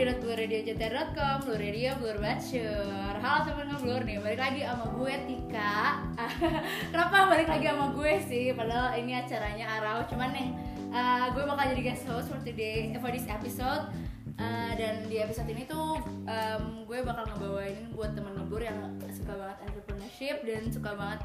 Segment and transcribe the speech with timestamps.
[0.00, 6.00] www.blurradiojeter.com Blur Radio, Blur Bachelor Halo teman ngeblur nih, balik lagi sama gue Tika.
[6.96, 8.48] Kenapa balik lagi sama gue sih?
[8.56, 10.00] Padahal ini acaranya Arau.
[10.08, 10.56] Cuman yang
[10.88, 13.92] uh, gue bakal jadi guest host for today, for this episode.
[14.40, 18.80] Uh, dan di episode ini tuh um, gue bakal ngebawain buat temen ngeblur yang
[19.12, 21.20] suka banget entrepreneurship dan suka banget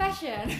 [0.00, 0.48] fashion.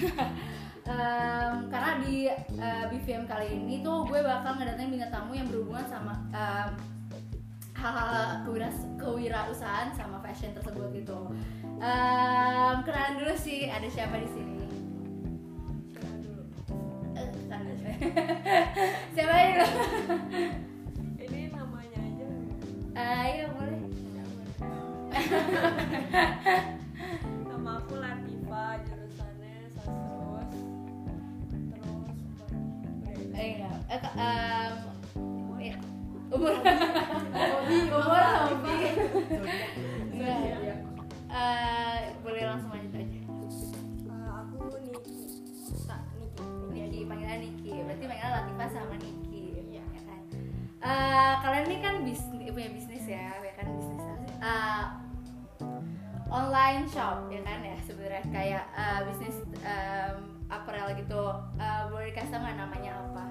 [0.87, 5.83] Um, karena di uh, BVM kali ini tuh gue bakal ngedatengin bintang tamu yang berhubungan
[5.83, 6.96] sama um,
[7.77, 11.19] hal-hal kewira- kewirausahaan sama fashion tersebut gitu.
[11.77, 14.57] Um, kenalan dulu sih, ada siapa di sini?
[17.13, 17.93] Eh, kenalan dulu.
[19.15, 19.65] siapa ini?
[21.21, 22.27] Ini namanya aja.
[22.97, 23.81] Uh, iya boleh.
[27.45, 30.53] Nama aku Latifa, jurusannya Sastrus.
[31.53, 32.09] Terus.
[33.37, 33.77] Eh, enggak.
[33.87, 34.96] Eh, ke- um, iya.
[36.27, 36.55] Umur
[37.37, 38.77] Hobi, umur hobi.
[40.11, 40.39] Enggak.
[41.27, 43.21] Eh, boleh langsung lanjut aja.
[44.09, 45.17] Eh, aku Niki.
[45.87, 46.47] Tak Niki.
[46.73, 47.71] Niki panggilan Niki.
[47.85, 49.45] Berarti panggilan Latifah sama Niki.
[49.71, 49.85] Iya.
[49.85, 50.21] ya kan?
[50.83, 53.37] Eh, kalian ini kan bisnis punya bisnis ya?
[53.39, 54.03] Ya kan bisnis
[54.41, 54.85] eh,
[56.33, 57.59] online shop ya kan?
[57.63, 58.25] Ya sebenarnya.
[58.33, 60.17] Kayak eh, bisnis em,
[60.49, 61.23] apparel gitu.
[61.61, 63.25] Eh, boleh dikasih tau nggak namanya apa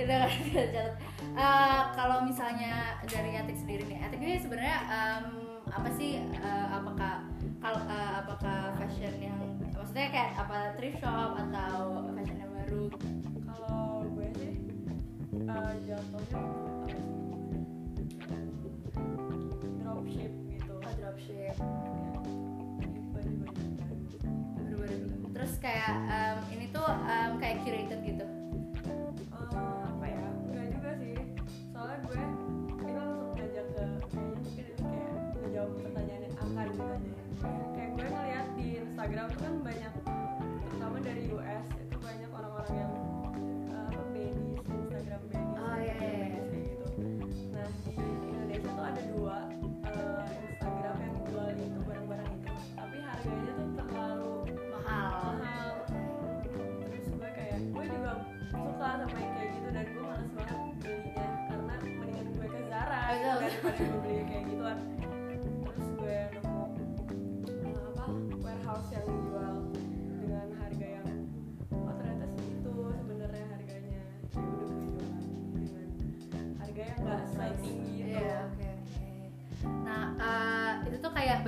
[0.00, 0.92] itu kan catat.
[1.34, 5.26] Eh, kalau misalnya dari Atik sendiri nih, Atik ini sebenarnya em,
[5.66, 6.22] apa sih?
[6.22, 7.26] eh, apakah
[7.58, 9.40] kalau eh, apakah fashion yang
[9.74, 12.84] maksudnya kayak apa thrift shop atau fashion yang baru?
[13.42, 14.54] Kalau gue sih
[15.42, 16.42] eh, jatuhnya
[19.82, 20.74] dropship gitu.
[20.78, 21.56] Oh, dropship.
[23.10, 23.66] Baju-baju
[24.54, 25.08] Baru-baru.
[25.34, 28.13] Terus kayak em, ini tuh em, kayak curated gitu.
[39.04, 39.92] Instagram tuh kan banyak
[40.64, 42.92] terutama dari US itu banyak orang-orang yang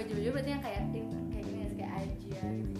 [0.06, 1.04] baju-baju berarti yang kayak kayak
[1.42, 2.78] gini ya, kayak aja gitu.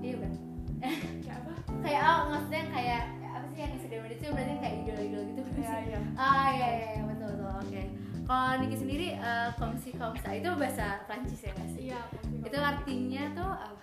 [0.00, 0.32] Iya kan?
[1.20, 1.52] kayak apa
[1.84, 5.68] kayak oh maksudnya kayak apa sih yang Instagram itu berarti kayak idol-idol gitu kan Iya,
[5.68, 5.84] sih?
[5.92, 5.98] iya.
[6.16, 7.82] Ah iya iya, iya betul betul oke.
[8.24, 11.82] Kalau Niki sendiri eh, komsi komsa itu bahasa Prancis ya nggak sih?
[11.92, 12.00] Iya,
[12.40, 13.76] Itu artinya tuh apa?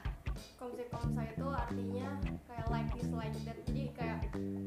[0.55, 2.07] Komsi Komsa itu artinya
[2.49, 3.57] kayak like this like that.
[3.69, 4.19] Jadi kayak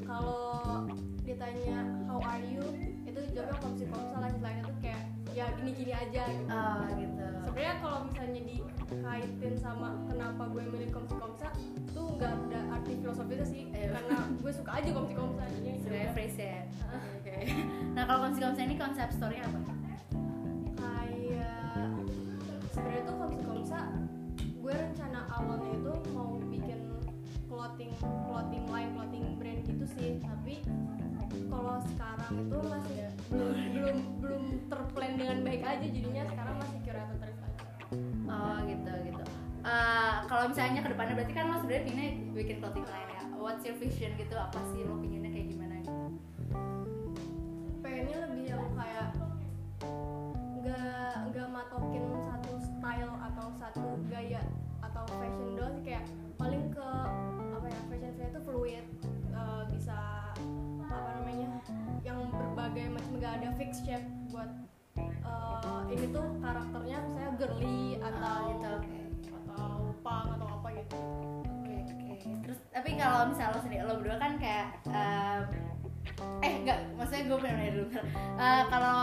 [0.07, 0.87] kalau
[1.21, 2.63] ditanya how are you,
[3.03, 6.23] itu jawabnya Komsi Komsa like this like that tuh kayak ya gini-gini aja
[9.19, 11.51] dikaitin sama kenapa gue milih komsi komsa
[11.91, 13.91] tuh nggak ada arti filosofisnya sih Iya.
[13.99, 16.61] karena gue suka aja komsi komsa jadi Sebenarnya ya phrase ya.
[17.19, 17.35] Oke.
[17.95, 19.59] Nah kalau komsi komsa ini konsep story apa?
[20.79, 21.91] kayak
[22.71, 23.79] sebenarnya tuh komsi komsa
[24.39, 26.79] gue rencana awalnya itu mau bikin
[27.51, 30.63] clothing clothing line clothing brand gitu sih tapi
[31.51, 32.97] kalau sekarang itu masih
[33.27, 37.38] belum belum belum terplan dengan baik aja jadinya sekarang masih aja
[38.29, 39.23] Oh gitu gitu.
[39.65, 43.23] Eh, kalau misalnya ke depannya berarti kan lo sebenarnya pinginnya bikin clothing line ya.
[43.35, 44.35] What's your vision gitu?
[44.37, 46.19] Apa sih lo pinginnya kayak gimana gitu?
[47.99, 49.07] pengennya lebih yang kayak
[50.61, 54.39] nggak nggak matokin satu style atau satu gaya
[54.79, 56.05] atau fashion doang sih kayak
[56.39, 56.89] paling ke
[57.51, 58.85] apa ya fashion fashion itu fluid
[59.35, 60.31] eh, bisa
[60.85, 61.59] apa namanya
[62.07, 64.47] yang berbagai macam nggak ada fix shape buat
[65.39, 69.31] eh, ini tuh karakternya misalnya girly atau Oh, gitu.
[69.49, 70.99] Atau punk atau apa gitu
[71.59, 71.73] Oke
[72.13, 72.29] oke.
[72.45, 75.43] Terus tapi kalau misalnya lo sendiri lo berdua kan kayak em,
[76.39, 77.87] eh enggak maksudnya gue pengen nanya dulu
[78.39, 78.99] Eh, kalau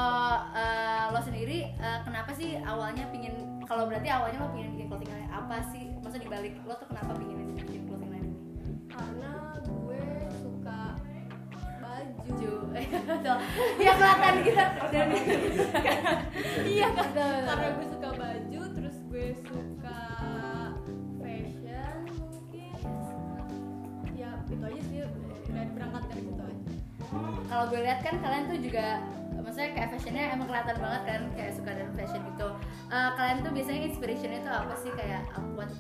[0.53, 3.35] eh, lo sendiri eh, kenapa sih awalnya pingin
[3.65, 7.13] kalau berarti awalnya lo pingin bikin clothing line apa sih maksudnya dibalik lo tuh kenapa
[7.17, 8.37] pingin bikin clothing line ini
[8.89, 9.56] karena
[12.29, 12.57] betul
[13.83, 14.65] iya kelihatan gitu.
[14.93, 15.09] Dan
[16.77, 17.35] iya betul.
[17.49, 20.01] karena gue suka baju terus gue suka
[21.21, 22.77] fashion mungkin.
[24.13, 24.99] Ya itu aja sih.
[25.49, 26.65] Dari berangkat dari situ aja.
[27.49, 28.87] Kalau gue lihat kan kalian tuh juga
[29.41, 32.49] maksudnya kayak fashionnya emang kelihatan banget kan kayak suka dengan fashion gitu.
[32.93, 34.91] Eh, kalian tuh biasanya inspirationnya tuh apa sih?
[34.93, 35.71] Kayak uh, what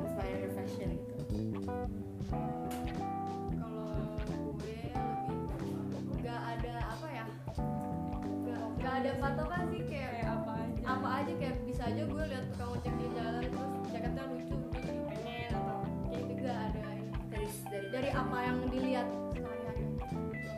[0.00, 1.14] inspire fashion gitu
[9.00, 12.70] ada patokan sih kayak kayak apa aja apa aja kayak bisa aja gue lihat tukang
[12.76, 17.08] ojek di jalan terus jaketnya lucu gue pengen atau kayak gitu gak ada ini.
[17.32, 19.84] dari dari dari apa yang dilihat sehari-hari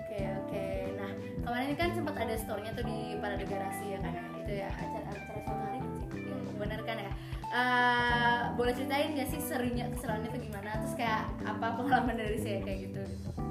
[0.03, 0.67] Oke oke.
[0.99, 1.11] Nah
[1.47, 4.25] kemarin ini kan sempat ada store-nya tuh di Parade Garasi ya kan ya?
[4.43, 6.07] Itu ya acara acara suatu hari sih.
[6.19, 7.13] Iya, bener kan ya?
[7.53, 10.83] Eh, boleh ceritain gak sih serunya keseruannya tuh gimana?
[10.83, 13.03] Terus kayak apa pengalaman dari saya kayak gitu?
[13.07, 13.42] kebetulan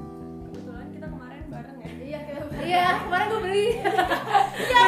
[2.11, 2.19] iya
[2.59, 3.67] Iya kemarin gue beli.
[4.67, 4.81] iya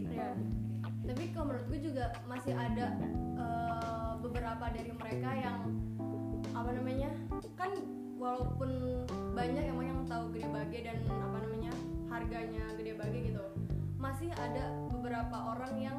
[0.00, 0.16] sih?
[0.16, 0.32] Iya.
[1.02, 2.86] tapi kalau menurut gue juga masih ada
[3.36, 5.58] eh, beberapa dari mereka yang
[6.54, 7.10] apa namanya
[7.58, 7.74] kan
[8.16, 9.02] walaupun
[9.34, 11.72] banyak emang yang tahu gede bage dan apa namanya
[12.06, 13.44] harganya gede bage gitu
[13.98, 15.98] masih ada beberapa orang yang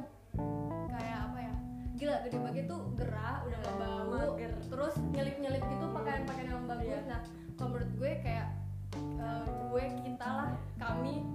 [0.88, 1.54] kayak apa ya
[2.00, 4.52] gila gede bage tuh gerah udah gak bau Mager.
[4.72, 7.00] terus nyelip nyelip gitu pakaian pakaian yang bagus Iya.
[7.12, 7.22] nah
[7.60, 8.48] kalau menurut gue kayak
[8.96, 11.28] eh, gue kita lah kami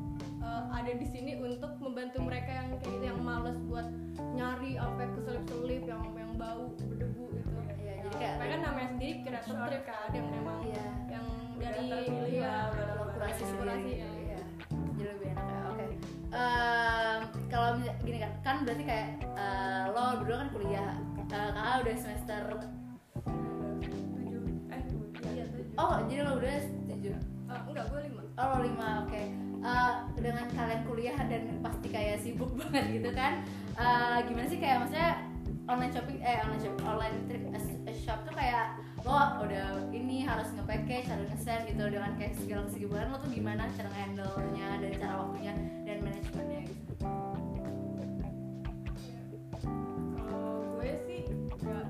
[0.78, 3.86] ada di sini untuk membantu mereka yang kayak gitu yang males buat
[4.32, 7.50] nyari sampai keselip-selip yang yang bau berdebu gitu.
[7.82, 10.86] Iya, jadi kayak mereka kan namanya sendiri creator trip kan yang memang Iya.
[11.10, 11.26] yang
[11.58, 11.86] dari
[12.30, 14.06] iya, kalau kurasi Kurasi, ya.
[14.14, 14.40] iya.
[14.94, 15.86] jadi lebih enak ya oke.
[17.50, 17.68] Kalau
[18.06, 20.92] gini kan kan berarti kayak eh, lo berdua kan kuliah
[21.28, 22.40] Eh, kakak udah semester
[24.16, 24.42] tujuh.
[24.72, 24.80] Eh
[25.34, 25.74] iya tujuh.
[25.76, 26.56] Oh jadi lo udah
[26.88, 27.16] tujuh
[27.48, 28.22] Eh, enggak gue lima.
[28.36, 29.22] Oh lima oke.
[29.58, 33.42] Eh, dengan kalian kuliah dan pasti kayak sibuk banget gitu kan
[33.78, 35.22] Eh, gimana sih kayak maksudnya
[35.70, 37.42] online shopping eh online shopping online trip
[37.94, 38.74] shop tuh kayak
[39.06, 43.70] lo udah ini harus nge-package harus nge-send gitu dengan kayak segala kesibukan lo tuh gimana
[43.78, 45.54] cara handle nya dan cara waktunya
[45.86, 46.92] dan manajemennya gitu?
[50.18, 51.22] Kalau gue sih
[51.62, 51.86] nggak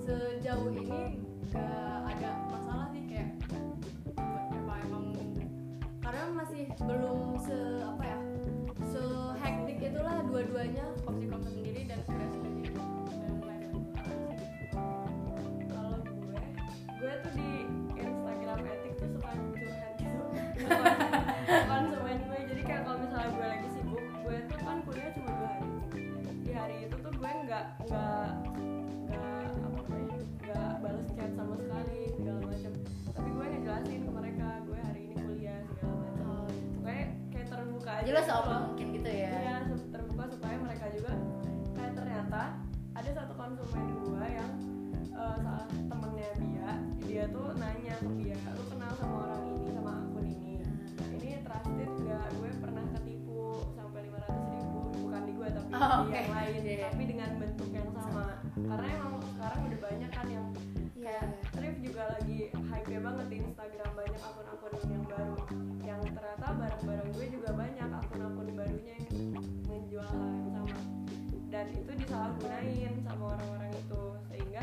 [0.00, 1.20] sejauh ini
[1.52, 2.30] nggak ada
[6.60, 8.18] masih belum se apa ya
[8.84, 9.00] se
[9.40, 12.76] hektik itulah dua-duanya kopsi kopsi sendiri dan kreasi sendiri.
[12.76, 13.80] Dan lain-lain.
[15.72, 16.40] Kalau gue
[17.00, 17.50] gue tuh di
[17.96, 20.20] Instagram etik tuh suka curhat gitu.
[21.64, 25.48] Konsumen gue jadi kayak kalau misalnya gue lagi sibuk gue tuh kan kuliah cuma dua
[25.56, 25.64] hari.
[26.44, 28.30] Di hari itu tuh gue nggak nggak
[29.08, 32.72] nggak apa namanya nggak balas chat sama sekali segala macam.
[33.16, 34.39] Tapi gue ngejelasin ke mereka
[38.02, 38.62] aja seopen loh.
[38.66, 39.56] mungkin gitu ya Iya,
[39.88, 41.12] terbuka supaya mereka juga
[41.72, 42.40] kayak ternyata
[42.92, 44.50] ada satu konsumen gua yang
[45.10, 46.68] eh, salah temennya dia
[47.00, 50.54] dia tuh nanya ke dia lu kenal sama orang ini sama akun ini
[51.12, 53.40] ini trusted gak gue pernah ketipu
[53.70, 56.12] sampai 500 ribu bukan di gue tapi Oh, di oke.
[56.14, 56.78] yang lain Iya.
[56.86, 59.09] tapi dengan bentuk yang sama karena emang
[66.80, 69.12] barang-barang gue juga banyak akun-akun barunya yang
[69.68, 70.78] menjual hal yang sama.
[71.52, 74.02] Dan itu disalahgunain sama orang-orang itu.
[74.32, 74.62] Sehingga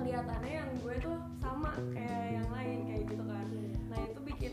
[0.00, 3.46] kelihatannya yang gue tuh sama kayak yang lain kayak gitu kan.
[3.92, 4.52] Nah itu bikin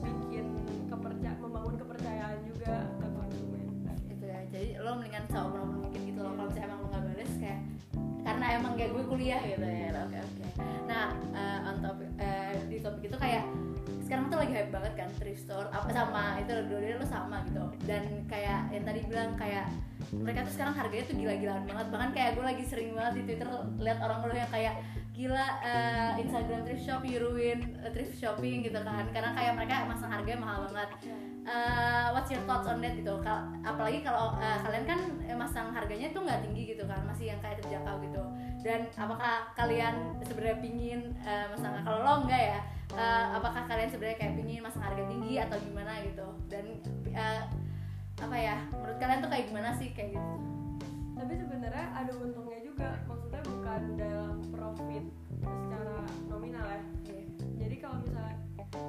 [0.00, 0.46] bikin
[0.88, 3.68] kepercaya membangun kepercayaan juga ke konsumen.
[4.08, 4.40] Itu ya.
[4.48, 6.32] Jadi lo mendingan seopen mungkin gitu loh.
[6.32, 7.60] Kalau misalnya emang lo nggak bales kayak
[8.26, 9.88] karena emang gak gue kuliah gitu ya.
[10.00, 10.44] Oke oke.
[12.86, 13.42] Topik itu kayak
[14.06, 17.62] sekarang tuh lagi hype banget kan thrift store apa sama itu dua-duanya lo sama gitu.
[17.82, 19.66] Dan kayak yang tadi bilang kayak
[20.14, 21.86] mereka tuh sekarang harganya tuh gila-gilaan banget.
[21.90, 23.50] Bahkan kayak gue lagi sering banget di twitter
[23.82, 24.78] lihat orang lo yang kayak
[25.16, 29.04] gila eh, Instagram thrift shop you ruin eh, thrift shopping gitu kan.
[29.10, 30.90] Karena kayak mereka masang harganya mahal banget.
[31.46, 33.18] Eh, what's your thoughts on that gitu.
[33.26, 35.00] Kal- apalagi kalau eh, kalian kan
[35.34, 38.22] masang harganya tuh nggak tinggi gitu kan masih yang kayak terjangkau gitu.
[38.62, 42.60] Dan apakah kalian sebenarnya pingin eh, masang kalau lo enggak ya
[42.94, 46.26] eh, apakah kalian sebenarnya kayak pingin masang harga tinggi atau gimana gitu?
[46.46, 46.64] Dan
[47.10, 47.42] eh,
[48.16, 50.34] apa ya menurut kalian tuh kayak gimana sih kayak gitu?
[51.16, 55.04] Tapi sebenarnya ada untungnya juga maksudnya bukan dalam profit
[55.42, 56.82] secara nominal ya.
[57.56, 58.36] Jadi kalau misalnya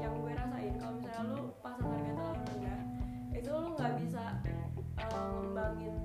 [0.04, 2.80] yang gue rasain kalau misalnya lu pasang harga terlalu rendah
[3.32, 4.24] itu lu nggak bisa
[5.00, 5.96] uh, ngembangin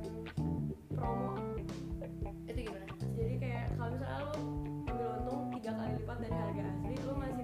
[0.94, 1.32] promo.
[2.46, 2.87] Itu gimana?
[3.18, 4.32] Jadi kayak kalau misalnya lu
[4.87, 7.41] ambil untung tiga kali lipat dari harga asli lu masih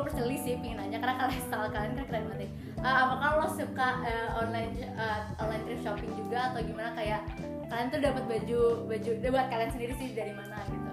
[0.00, 2.48] gue personally sih pengen nanya karena kalian style kalian kan keren banget.
[2.48, 2.48] ya.
[2.80, 7.20] Eh, apakah lo suka eh, online eh, online thrift shopping juga atau gimana kayak
[7.68, 10.90] kalian tuh dapat baju baju buat kalian sendiri sih dari mana gitu?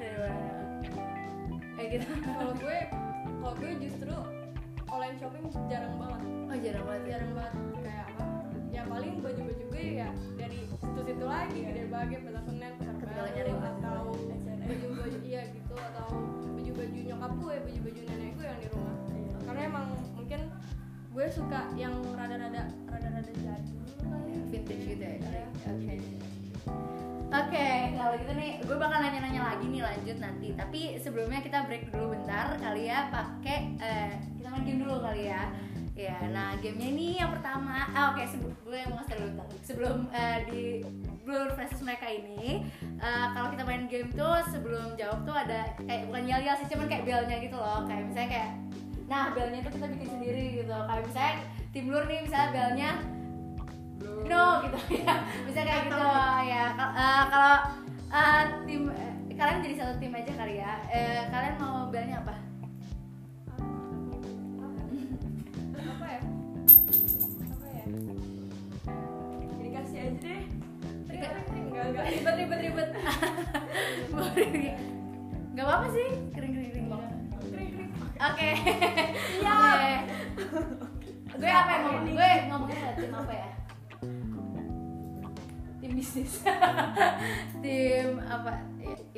[0.00, 0.40] dari mana?
[1.76, 2.12] Kayak gitu.
[2.24, 2.78] kalau gue
[3.36, 4.14] kalau gue justru
[4.88, 7.10] online shopping jarang banget Oh jarang banget ya.
[7.12, 8.24] jarang banget kayak apa
[8.72, 10.08] ya paling baju-baju gue ya
[10.40, 13.74] dari situ-situ lagi dari bagai pasar senen pasar baru nyari banget.
[13.78, 14.04] atau
[14.62, 16.06] baju-baju iya gitu atau
[16.58, 18.96] baju-baju nyokap gue baju-baju nenek gue yang di rumah
[19.46, 19.86] karena emang
[20.18, 20.40] mungkin
[21.12, 24.42] gue suka yang rada-rada rada-rada jadul kali ya.
[24.48, 25.16] Vintage gitu ya.
[25.20, 25.44] Iya.
[25.68, 25.94] Oke.
[27.32, 30.48] Oke, kalau gitu nih, gue bakal nanya-nanya lagi nih lanjut nanti.
[30.52, 35.32] Tapi sebelumnya kita break dulu bentar kali ya, pakai eh, kita main game dulu kali
[35.32, 35.48] ya.
[35.92, 39.96] Ya, nah gamenya ini yang pertama, ah, oke sebelum gue yang mau ngasih dulu sebelum
[40.08, 40.62] eh, di
[41.20, 46.08] Blur versus mereka ini, eh, kalau kita main game tuh sebelum jawab tuh ada kayak
[46.08, 48.50] bukan yel-yel sih, cuman kayak belnya gitu loh, kayak misalnya kayak,
[49.04, 50.72] nah belnya itu kita bikin sendiri gitu.
[50.72, 51.34] Kayak misalnya
[51.76, 52.90] tim Blur nih, misalnya belnya
[54.26, 54.78] no gitu.
[55.04, 55.98] Ya bisa kayak gitu
[56.48, 56.66] ya.
[56.72, 57.56] Eh, kalau
[58.16, 58.82] eh, tim
[59.36, 60.72] kalian jadi satu tim aja kali ya.
[60.88, 62.41] Eh, kalian mau belnya apa
[71.82, 72.88] enggak enggak ribet ribet ribet.
[75.52, 76.08] Nggak apa apa sih.
[76.32, 76.86] Kering kering kering.
[76.88, 77.10] Banget
[78.22, 78.50] oke.
[79.42, 79.58] Iya.
[81.32, 82.04] Gue apa yang ngomong?
[82.14, 83.48] Gue ngomongnya ada tim apa ya?
[85.82, 86.46] tim bisnis.
[87.66, 88.62] Tim apa?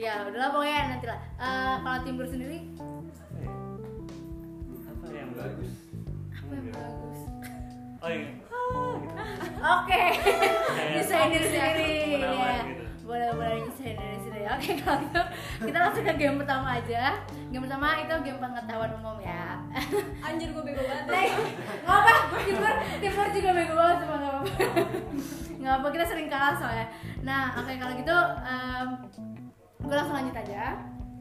[0.00, 1.20] Ya udahlah pokoknya nanti lah.
[1.36, 2.58] Eh, kalau tim Blur sendiri?
[4.88, 5.72] Apa yang bagus?
[6.32, 7.20] Apa yang bagus?
[8.00, 8.43] Oh iya
[9.64, 10.02] Oke,
[10.92, 11.92] nyusahin diri sendiri.
[12.20, 12.52] Ya.
[12.68, 12.84] gitu.
[13.08, 14.44] Boleh boleh nyusahin diri sendiri.
[14.52, 15.22] Oke kalau gitu
[15.64, 17.02] kita langsung ke game pertama aja.
[17.48, 19.56] Game pertama itu game pengetahuan umum ya.
[20.22, 21.28] anjir gue bego banget Nih,
[21.82, 22.12] nggak apa,
[22.46, 24.42] timur timur juga bego banget cuma nggak apa.
[25.58, 26.86] Nggak apa kita sering kalah soalnya.
[27.24, 28.88] Nah oke kalau gitu em,
[29.80, 30.62] gue langsung lanjut aja.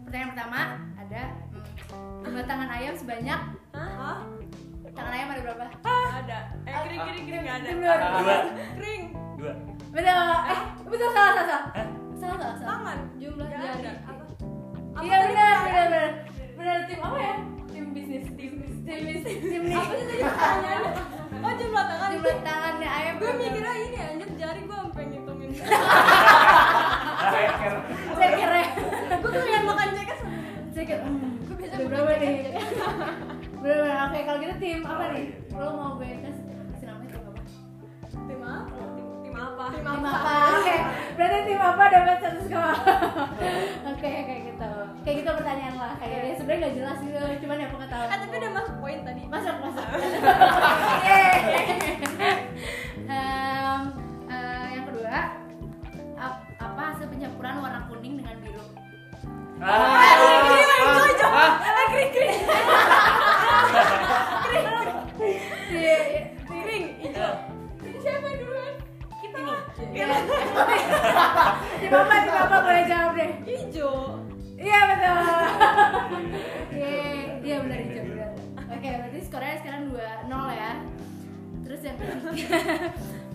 [0.04, 0.60] Pertanyaan pertama
[1.00, 3.42] ada hmm, jumlah tangan ayam sebanyak
[3.74, 4.22] Hah?
[4.93, 5.65] Tangan ayam ada berapa?
[6.13, 8.00] ada eh kering kering kering nggak ada Blur.
[8.00, 8.38] dua
[8.75, 9.03] kering
[9.35, 9.53] dua
[9.89, 10.09] Betul.
[10.43, 11.63] Eh, betul salah salah salah.
[11.71, 11.88] Hah?
[12.15, 12.71] Salah salah salah.
[12.73, 13.67] tangan jumlah jari
[14.95, 16.09] Iya benar benar benar.
[16.53, 17.35] Benar tim apa ya?
[17.67, 18.25] Tim bisnis.
[18.31, 18.81] Tim bisnis.
[18.83, 19.38] Tim bisnis.
[19.43, 19.75] Tim nih.
[19.75, 20.91] apa sih tadi pertanyaannya
[21.35, 23.13] oh jumlah tangan Jumlah tangannya ayam.
[23.15, 25.50] gue mikirnya ini anjir jari gue sampai ngitungin
[27.33, 27.73] ceker
[28.13, 28.62] Saya kira.
[29.13, 30.17] gue tuh lihat makan ceker
[30.71, 31.01] Saya kira.
[31.03, 32.33] hmm, gue biasa berapa nih?
[33.63, 33.98] Benar.
[34.05, 35.24] Oke kalau gitu tim apa Oh, nih?
[35.24, 35.55] iya.
[35.55, 37.41] Lo mau gue kasih kasih namanya tim apa?
[38.24, 38.74] tim apa
[39.15, 40.34] tim, apa Tim Tim apa?
[40.53, 40.75] Oke.
[41.13, 42.75] Berarti tim apa dapat satu skor.
[43.91, 44.72] Oke kayak gitu.
[45.01, 45.93] Kayak gitu pertanyaan lah.
[45.98, 47.17] Kayak sebenarnya nggak jelas gitu.
[47.39, 48.08] Cuman ya pengetahuan.
[48.10, 49.86] eh tapi udah masuk poin tadi masuk masuk.
[53.03, 53.82] Em,
[54.25, 55.17] eh, yang kedua
[56.15, 58.63] ap- apa hasil pencampuran warna kuning dengan biru
[59.60, 60.00] ah
[65.18, 67.34] kering kering hijau
[68.03, 68.74] siapa duluan?
[69.24, 69.56] Kita ini.
[71.80, 73.32] di bapak di bapak boleh jawab deh.
[73.48, 73.96] Hijau.
[74.60, 75.18] Iya betul.
[76.74, 77.00] Iya
[77.44, 78.30] iya benar hijau benar.
[78.74, 80.72] Oke berarti skornya sekarang dua nol ya.
[81.63, 81.98] Terus yang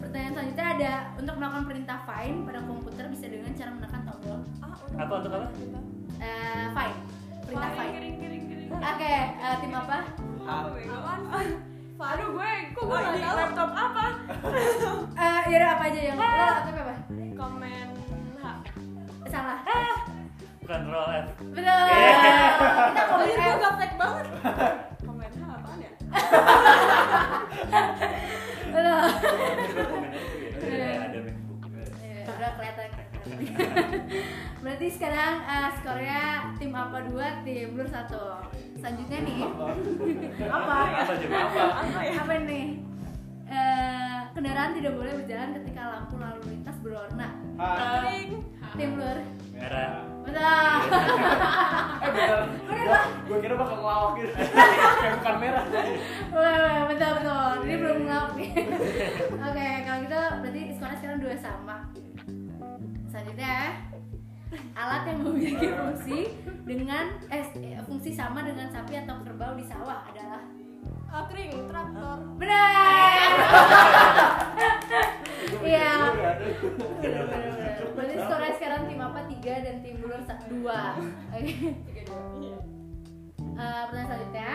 [0.05, 4.39] pertanyaan selanjutnya ada untuk melakukan perintah find pada komputer bisa dengan cara menekan tombol.
[4.61, 5.49] Ah, apa untuk apa?
[5.49, 6.97] Uh, eh, find
[7.49, 7.93] perintah find
[8.69, 10.28] oke okay, uh, tim apa?
[10.49, 10.81] Apa?
[10.81, 11.21] Apaan?
[11.99, 14.05] Aduh gue, kok gue ini tahu laptop apa?
[15.19, 16.95] Eh, yaudah apa aja yang lo atau apa
[17.35, 17.89] Komen
[18.39, 18.43] H.
[19.27, 19.59] salah
[20.63, 21.27] Bukan roll F.
[21.51, 22.55] betul Yeah.
[22.89, 23.61] kita komen Anjir, gue F.
[23.61, 24.27] gaptek banget.
[25.03, 25.91] Komen H apaan ya?
[28.73, 29.05] betul
[29.75, 30.11] Komen
[30.55, 30.91] tuh ya.
[31.03, 31.61] Ada MacBook.
[31.99, 32.89] Ya, udah kelihatan
[34.59, 36.21] berarti sekarang eh, skornya
[36.59, 38.43] tim apa dua tim blur satu
[38.75, 39.67] selanjutnya nih apa
[40.49, 41.65] Apa apa?
[41.81, 42.13] Apa ya?
[42.19, 42.67] apa nih
[43.49, 48.45] Eh, kendaraan tidak boleh berjalan ketika lampu lalu lintas berwarna Ah, Kiring.
[48.77, 49.19] tim blur
[49.51, 50.05] Merah.
[50.21, 50.69] betul
[52.69, 54.33] eh gua kira bakal ngelawak gitu.
[54.37, 55.65] Kayak bukan merah.
[56.85, 57.53] Betul betul.
[57.65, 58.51] Ini belum ngelawak nih.
[59.49, 61.77] Oke, kalau gitu berarti skornya sekarang dua sama.
[63.09, 63.57] Selanjutnya
[64.73, 66.19] alat yang memiliki fungsi
[66.63, 67.45] dengan eh
[67.83, 70.43] fungsi sama dengan sapi atau kerbau di sawah adalah
[71.07, 72.69] Ah, kering traktor benar.
[75.59, 75.91] Iya.
[77.01, 77.77] Benar, benar, benar.
[77.95, 80.97] Berarti skornya sekarang tim apa tiga dan tim blur sa- dua.
[81.31, 81.53] Oke.
[83.59, 84.51] Eh, pertanyaan selanjutnya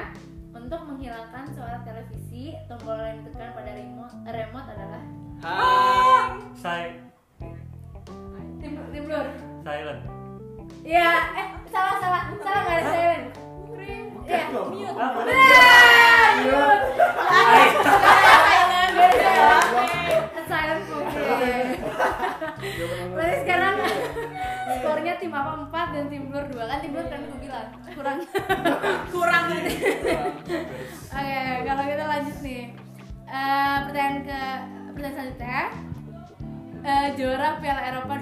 [0.54, 4.03] untuk menghilangkan suara televisi tombol yang ditekan pada remote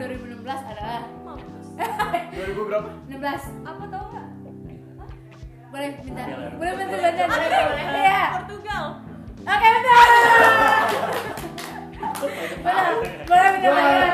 [0.01, 1.01] 2016 adalah
[2.31, 2.89] 2000 berapa?
[3.09, 3.67] 16.
[3.67, 4.27] apa tau nggak
[5.71, 6.23] Boleh minta.
[6.59, 7.23] Boleh bantu bantu.
[7.95, 8.23] Iya.
[8.35, 8.83] Portugal.
[9.41, 10.07] Oke, betul.
[12.61, 12.91] Benar.
[13.23, 14.11] Boleh minta bantuan.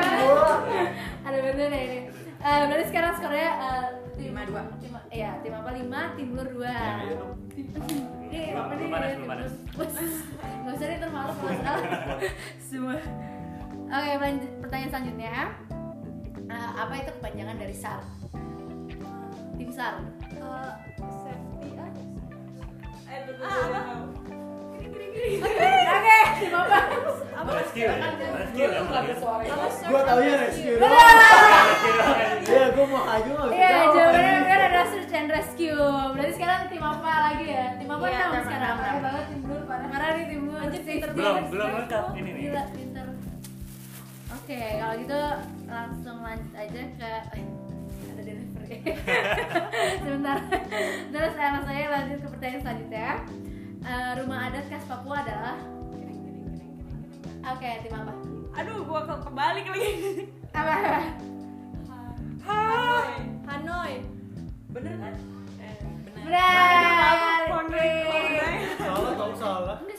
[1.26, 1.98] Ada bener ya ini.
[2.38, 3.50] Eh, berarti sekarang skornya
[4.14, 4.62] tim Lima, dua.
[4.78, 6.70] Tim, iya, tim apa 5, tim blur 2.
[7.58, 8.86] Ini Belum- apa nih?
[10.62, 11.34] Nggak usah nih salah.
[12.70, 12.96] Semua.
[13.88, 14.12] Oke,
[14.62, 15.34] pertanyaan selanjutnya.
[16.48, 18.00] Eh, apa itu kepanjangan dari SAR?
[19.54, 19.94] Tim SAR.
[20.32, 20.72] Eh,
[21.18, 21.90] safety ah
[23.08, 23.80] Eh, Ah, apa?
[23.80, 24.04] tahu.
[25.18, 26.16] Oke,
[26.48, 27.50] apa?
[27.50, 27.94] Rescue ya?
[27.98, 28.80] Rescue ya?
[29.84, 30.76] Gua taunya rescue.
[32.48, 33.92] Iya, gua mau aja Iya, jawab.
[33.92, 35.76] jawabannya benar ada search and rescue.
[36.14, 37.66] Berarti sekarang tim apa lagi ya?
[37.76, 38.74] Tim apa enam enam, sekarang?
[38.78, 39.86] Parah banget tim blue, parah.
[39.88, 40.42] Parah nih tim.
[40.48, 42.42] Anjir, Safety Belum, belum lengkap ini nih.
[44.48, 45.22] Oke, kalau gitu
[45.68, 47.44] langsung lanjut aja ke eh,
[48.16, 48.76] ada delivery.
[50.08, 50.40] Sebentar.
[51.12, 53.10] Terus eh, langsung aja lanjut ke pertanyaan selanjutnya.
[53.84, 55.60] Eh, rumah adat khas Papua adalah
[57.44, 58.12] Oke, tim apa?
[58.56, 59.92] Aduh, gua ke kebalik lagi.
[60.56, 60.72] Apa?
[60.80, 61.00] apa?
[62.48, 63.12] Hanoi.
[63.52, 63.94] Hanoi
[64.72, 65.14] Bener kan?
[65.60, 65.76] Eh,
[66.08, 66.24] bener.
[66.24, 66.84] Benar.
[66.88, 67.92] Hanoi, Hanoi.
[68.80, 69.76] Salah, tau salah.
[69.84, 69.97] Udah salah.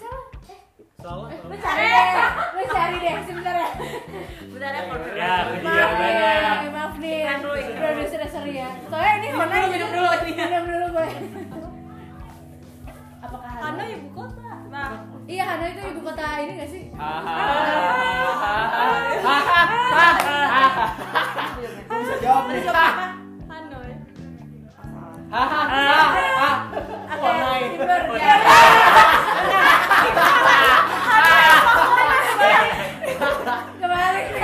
[1.00, 1.32] Salah.
[1.32, 2.08] Lu cari deh,
[2.60, 3.70] lu cari deh sebentar ya.
[4.52, 5.16] Bentar ya, Hanoi.
[5.16, 5.32] Ya,
[5.64, 7.24] Maaf maaf nih.
[8.12, 8.68] Sudah sorry ya.
[8.92, 10.32] Soalnya ini Hona Minum minum dulu ini.
[10.36, 11.16] Minum dulu boleh.
[13.24, 13.64] Apakah Hanoi?
[13.64, 16.84] Hanoi ibu kota Nah, Iya, Hanoi itu ibu kota ini gak sih?
[21.88, 22.64] Bisa jawab nih.
[23.48, 23.92] Hanoi
[28.10, 28.79] Oke,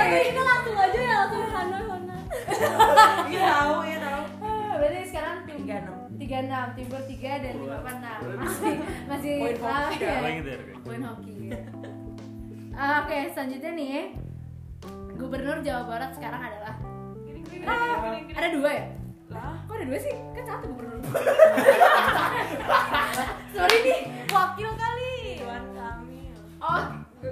[0.08, 2.20] kita langsung aja ya langsung Hanoi Hanoi
[3.32, 4.22] iya tahu, iya tahu.
[4.40, 5.94] Ah, Berarti sekarang tim 36.
[6.16, 8.74] 36, timur 3 dan tim apa 6 Masih
[9.06, 10.14] masih Poin hoki ya.
[10.16, 10.50] Apa gitu?
[10.80, 11.34] Poin hoki.
[12.72, 13.90] Ah, Oke, selanjutnya nih
[15.14, 16.74] Gubernur Jawa Barat sekarang adalah
[17.62, 18.84] Ah, ada dua ya?
[19.26, 20.14] Lah, Kok ada dua sih?
[20.32, 21.00] Kan satu gubernur.
[23.52, 24.00] Sorry nih.
[24.28, 26.36] wakil kali Tuan Kamil.
[26.58, 26.82] Oh,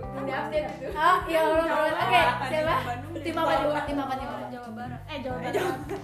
[0.01, 1.65] udah update itu oh ya Allah.
[1.97, 2.75] Oke, siapa?
[3.17, 3.53] Tim apa?
[3.83, 4.15] Tim apa?
[4.15, 4.45] Tim apa?
[4.49, 5.55] Jawa Barat eh Jawa Barat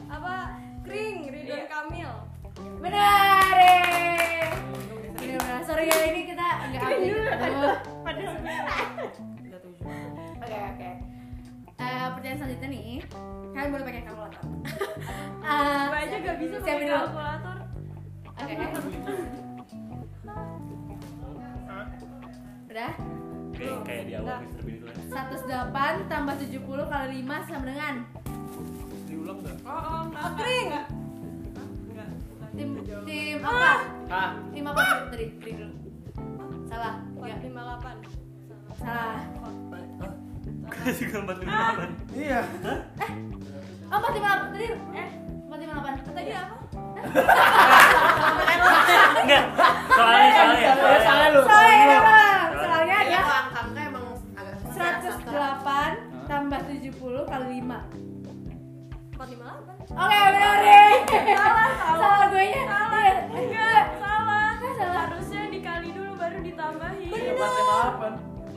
[0.09, 0.35] apa
[0.83, 1.67] kering Ridwan Iya.
[1.67, 2.11] Kamil
[2.77, 3.55] Benar.
[3.57, 4.49] eh.
[5.15, 5.61] Benar-benar.
[5.63, 7.21] Sorry ya ini kita nggak update gitu.
[10.41, 10.91] Oke oke.
[11.77, 13.01] Eh, pertanyaan selanjutnya nih,
[13.51, 14.43] kalian boleh pakai kalkulator
[15.51, 17.59] Eh, gue aja gak bisa pakai kalkulator
[18.37, 18.55] Oke.
[22.71, 22.93] Udah?
[23.61, 24.61] Kayak kayak di awal Mr.
[24.65, 24.97] Bean itu kan.
[25.69, 27.95] 108 tambah 70 kali 5 sama dengan
[29.05, 29.57] Diulang nggak?
[29.63, 30.69] oh oh enggak Kering.
[30.71, 30.87] enggak
[31.91, 32.09] enggak
[32.51, 32.69] tim
[33.05, 33.73] tim apa?
[34.09, 35.25] Ah, Tim apa tadi?
[35.37, 35.75] Tadi dulu.
[36.67, 36.95] Salah.
[37.13, 37.37] Enggak.
[37.45, 39.21] 458 Salah.
[40.97, 41.89] Juga empat lima delapan.
[42.17, 42.41] iya.
[43.87, 44.67] Oh, 458 tadi.
[44.97, 45.09] Eh,
[45.45, 46.17] 458.
[46.17, 46.57] tadi apa
[49.21, 49.45] Enggak.
[49.99, 50.71] Soalnya soalnya.
[50.73, 51.41] Soalnya salah lu.
[51.45, 52.40] Soalnya.
[53.21, 54.75] Soalnya Iya, kalau angka-angka emang agak susah.
[55.21, 55.93] 108
[56.27, 56.91] tambah 70
[57.27, 57.79] kali 5.
[59.13, 60.93] 458 Oke, benar deh.
[61.31, 62.63] Salah, salah gue nya.
[62.65, 63.13] salah Iya.
[63.31, 65.01] enggak salah salah.
[65.03, 68.13] harusnya dikali dulu baru ditambahin Iya, empat lima delapan.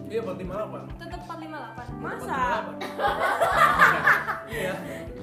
[0.05, 0.81] Iya, empat lima delapan.
[0.95, 2.41] tetap 458 masa
[4.45, 4.73] Iya.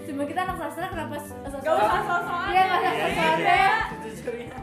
[0.02, 1.58] Cuma kita anak sastra kenapa sastra?
[1.62, 3.32] gak usah sosokan Iya, nggak usah Iya, iya.
[3.40, 3.70] deh.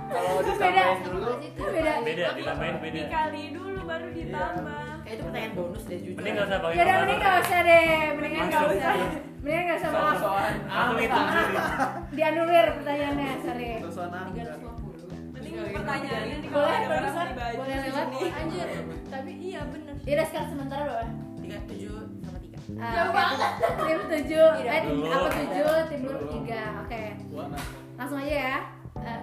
[0.08, 0.84] Kalau Itu beda.
[0.84, 1.94] ditambahin dulu, Itu beda.
[2.02, 3.00] Beda, ditambahin beda.
[3.02, 6.16] dikali dulu baru ditambah Kayak itu pertanyaan bonus deh jujur.
[6.18, 8.78] Mending nggak usah pakai Ya mending nggak usah deh, mendingan nggak Langsung.
[8.78, 8.94] usah.
[9.38, 11.58] Mendingan nggak usah soal-soal Langsung hitung sendiri.
[12.12, 13.70] Dianulir pertanyaannya, sorry.
[13.88, 14.10] soal
[15.32, 18.08] mending pertanyaannya di Boleh, baju Boleh lewat?
[18.34, 18.68] anjir
[19.08, 21.06] tapi iya bener Ya udah sekarang sementara berapa?
[21.38, 22.58] Tiga tujuh sama tiga.
[22.76, 23.52] Ah, Jauh banget.
[23.78, 25.08] Tim tujuh, eh tim Dulu.
[25.10, 26.62] aku tujuh, tim lu tiga.
[26.82, 27.04] Oke,
[27.96, 28.58] langsung aja ya.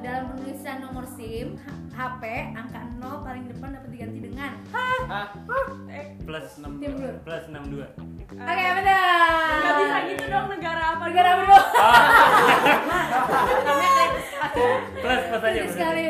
[0.04, 1.56] Dalam penulisan nomor SIM,
[1.90, 5.32] HP, angka 0 paling depan dapat diganti dengan Ah,
[5.88, 7.08] eh Plus enam tim lu.
[7.20, 7.88] plus enam dua.
[8.30, 9.56] Oke, benar.
[9.56, 11.48] nggak bisa gitu dong negara apa Negara dulu?
[11.48, 11.58] dulu.
[15.00, 15.58] Plus plus aja.
[15.58, 16.04] Plus sekali.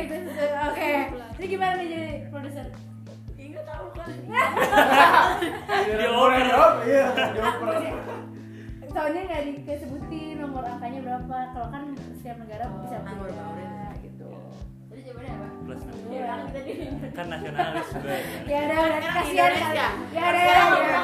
[0.65, 0.91] Oke.
[1.35, 2.67] Jadi gimana nih jadi produser?
[3.35, 4.09] Ih, nggak tahu kan
[5.89, 6.31] Dioper.
[6.85, 7.75] Iya, dioper.
[8.87, 11.37] Soalnya nggak disebutin nomor angkanya berapa.
[11.51, 13.15] Kalau kan setiap negara bisa Ah,
[15.77, 16.11] dua.
[16.11, 16.73] Iya, di.
[17.11, 18.17] Kan nasionalis gue.
[18.45, 19.77] Ya udah, udah Kan kasihan kali.
[19.77, 19.89] Ya
[20.23, 21.03] udah, ya udah.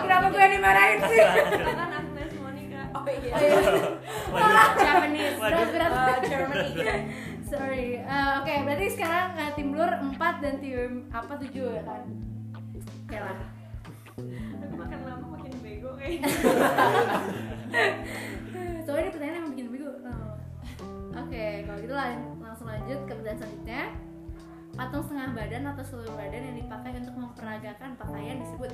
[0.00, 1.20] Kenapa gue yang dimarahin sih?
[1.20, 4.64] kan Agnes Monica oh iya Oh, iya.
[4.80, 5.36] Japanese.
[5.36, 5.90] Berat, berat.
[5.90, 6.70] Eh, Germany.
[7.50, 7.86] Sorry.
[7.98, 12.02] Eh, Oke, berarti sekarang eh, tim Blur 4 dan tim apa 7 ya kan?
[13.00, 13.36] Oke lah.
[14.20, 16.28] tapi makin lama makin bego kayaknya
[18.84, 19.90] Soalnya ini pertanyaan emang bikin bego.
[20.04, 20.36] Oh.
[21.16, 23.82] Oke, kalau gitu lang- langsung lanjut ke pertanyaan selanjutnya.
[24.70, 28.70] Patung setengah badan atau seluruh badan yang dipakai untuk memperagakan pakaian disebut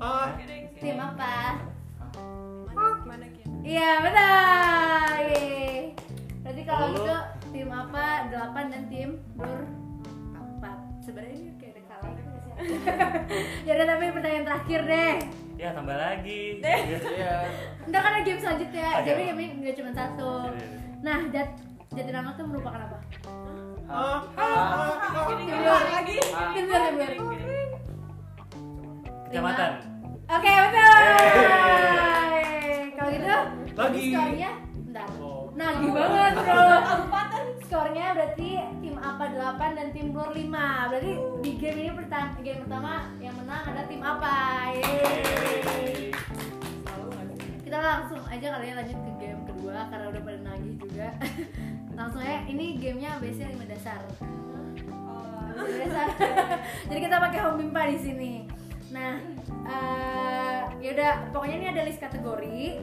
[0.00, 0.32] Ah,
[0.74, 1.60] tim apa?
[3.02, 3.26] mana
[3.60, 5.20] Iya benar.
[5.20, 5.92] Yeay.
[6.40, 7.16] Berarti kalau lu- gitu
[7.50, 9.68] tim apa 8 dan tim Blur
[10.58, 11.04] 4.
[11.04, 12.28] Sebenarnya ini kayak ada kalah gitu
[13.66, 15.14] ya udah tapi pertanyaan terakhir deh.
[15.56, 16.60] Ya tambah lagi.
[16.60, 17.34] iya.
[17.84, 18.88] Ntar kan ada game selanjutnya.
[19.02, 20.32] Jadi game ini nggak cuma satu.
[20.50, 20.78] Iya, iya.
[21.00, 21.48] Nah, Jat
[21.90, 22.98] Jatinangor itu merupakan apa?
[23.90, 25.82] Blur.
[25.90, 26.16] lagi
[26.54, 27.10] tim Blur.
[29.26, 29.72] Kecamatan.
[30.30, 30.94] Oke, betul.
[32.94, 33.34] Kalau gitu,
[33.74, 34.04] Lagi.
[34.14, 34.50] skornya
[34.86, 35.08] bentar.
[35.18, 35.50] Oh.
[35.58, 36.66] Nagih banget, Bro.
[37.70, 40.50] Skornya berarti tim apa 8 dan tim Blur 5.
[40.90, 44.34] Berarti di game ini pertama game pertama yang menang ada tim apa?
[44.74, 46.10] Yeay.
[47.62, 51.08] Kita langsung aja kali ya lanjut ke game kedua karena udah pada nagih juga.
[52.00, 54.00] langsung ya, ini gamenya biasanya 5 dasar.
[55.52, 56.08] Lima dasar.
[56.88, 58.32] Jadi kita pakai home pimpa di sini.
[58.88, 59.20] Nah,
[59.68, 62.80] eh yaudah pokoknya ini ada list kategori.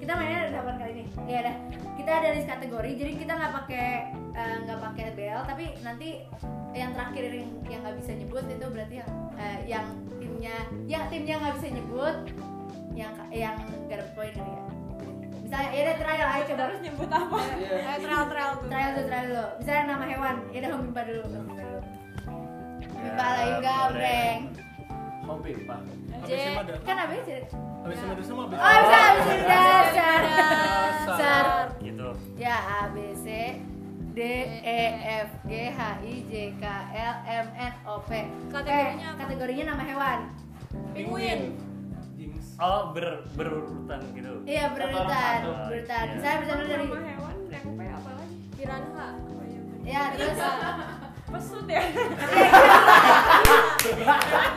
[0.00, 1.08] Kita mainnya ada 8 kali nih.
[1.28, 1.56] Ya udah.
[2.00, 2.90] Kita ada list kategori.
[2.96, 6.24] Jadi kita nggak pakai eh, nggak pakai bel, tapi nanti
[6.72, 10.56] yang terakhir yang yang nggak bisa nyebut itu berarti yang eh, yang timnya
[10.88, 12.16] yang timnya nggak bisa nyebut
[12.96, 13.56] yang yang
[14.16, 14.69] poin kali ya.
[15.50, 17.74] Misalnya ya udah trial ayo coba harus nyebut apa Iya.
[17.82, 19.44] eh trial trial tuh trial dulu trial dulu.
[19.58, 21.20] Misalnya nama hewan, ya udah home pimpa dulu.
[21.24, 21.80] Home pimpa dulu.
[23.18, 24.38] Lagi gabreng.
[25.20, 25.76] Home pimpa.
[26.20, 26.30] J
[26.80, 27.40] Kan apa sih?
[27.80, 28.56] Habis sama dulu sama habis.
[28.56, 30.22] Oh bisa bisa dasar Dasar.
[31.02, 31.44] dasar
[31.80, 32.08] Gitu.
[32.36, 33.26] ya A B C
[34.10, 34.20] D
[34.60, 34.80] E
[35.18, 38.10] F G H I J K L M N O P
[38.46, 39.18] Kategorinya Eh, apa?
[39.18, 40.18] kategorinya nama hewan
[40.92, 41.40] penguin.
[42.60, 44.32] Oh ber berurutan gitu.
[44.44, 46.04] iya berurutan berurutan.
[46.04, 46.12] Iya.
[46.12, 47.02] misalnya misalnya dari hewan
[47.48, 48.36] yang P apa lagi?
[48.52, 49.06] Piranha.
[49.16, 50.38] Oh iya ya terus
[51.30, 51.82] pesut ya.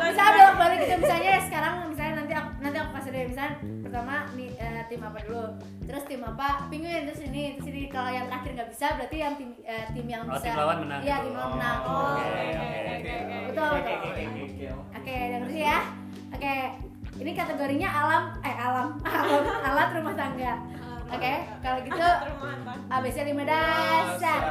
[0.03, 3.23] Misalnya belok balik gitu misalnya sekarang misalnya nanti aku nanti aku kasih deh.
[3.31, 5.43] Misalnya pertama nih eh, tim apa dulu?
[5.87, 6.47] Terus tim apa?
[6.67, 7.83] Penguin terus ini terus ini.
[7.87, 10.43] Kalau yang terakhir nggak bisa berarti yang tim eh, tim yang Oh, bisa.
[10.43, 10.99] tim lawan menang.
[11.01, 11.77] Iya tim lawan menang.
[11.79, 12.11] Oh, oh.
[12.19, 13.37] oke, oke oke, oke, oke.
[13.47, 13.71] betul.
[13.71, 15.79] Oke, betul oke, oke, dengerin ya.
[16.33, 16.53] Oke,
[17.23, 20.59] Ini kategorinya alam, eh alam, alam, alat rumah tangga.
[21.07, 21.33] Oke,
[21.63, 22.09] kalau gitu.
[22.91, 24.41] ABC 5 dasar.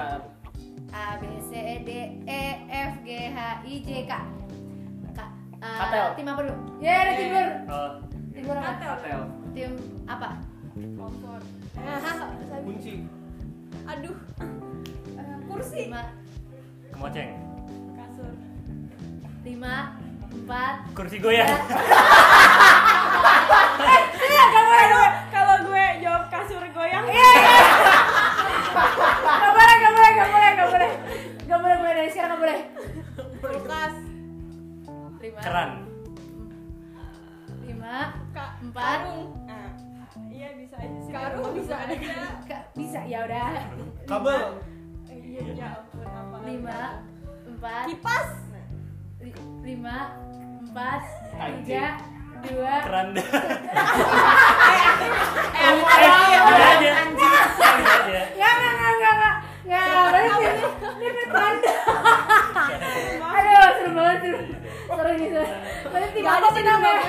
[0.92, 1.52] A B C
[1.84, 1.90] D
[2.24, 4.12] E F G H I J K.
[5.12, 5.18] K.
[5.60, 6.06] eh, Katel.
[6.16, 6.54] tim apa dulu?
[6.80, 7.46] Ya, ada timur.
[8.32, 8.72] Timur apa?
[9.52, 9.72] Tim
[10.08, 10.28] apa?
[10.96, 11.40] Kompor.
[12.64, 12.94] Kunci.
[13.84, 14.16] Aduh.
[15.44, 15.92] Kursi.
[15.92, 16.08] Lima,
[16.88, 17.36] kemoceng.
[18.00, 18.32] Kasur.
[19.44, 19.74] lima,
[20.34, 20.74] empat.
[20.92, 21.48] Kursi goyang.
[24.22, 25.12] Iya, gak boleh, gak boleh.
[25.28, 27.12] Kalau gue jawab kasur goyang, Gak
[29.52, 30.90] boleh, gak boleh, gak boleh, gak boleh.
[31.42, 32.58] Gak boleh, mulai dari sekarang gak boleh.
[33.38, 33.94] Kulkas.
[35.20, 35.70] Lima, Keran.
[37.62, 37.96] lima,
[38.62, 39.00] empat.
[39.44, 39.68] Nah,
[40.26, 41.12] iya bisa aja sih.
[41.12, 41.94] Karung bisa ada.
[42.42, 43.52] Kak, bisa ya udah.
[44.04, 44.42] Kabel.
[45.06, 46.36] Iya, ya ampun apa?
[46.42, 46.80] Lima,
[47.46, 47.84] empat.
[47.86, 48.28] Kipas.
[49.20, 50.18] li- Lima,
[50.72, 51.04] empat,
[51.36, 51.68] Anjing.
[51.68, 51.86] tiga,
[52.48, 52.74] dua.
[52.80, 53.20] Keranda.
[53.20, 53.28] Eh,
[55.52, 56.92] Eh, aja.
[56.96, 58.20] Aja.
[58.32, 59.34] Ya nggak nggak nggak nggak
[59.68, 61.72] nggak berarti ini ini tanda.
[63.20, 64.40] Aduh seru banget seru
[64.88, 65.44] seru ini seru.
[65.92, 67.04] Berarti tiga apa sih namanya?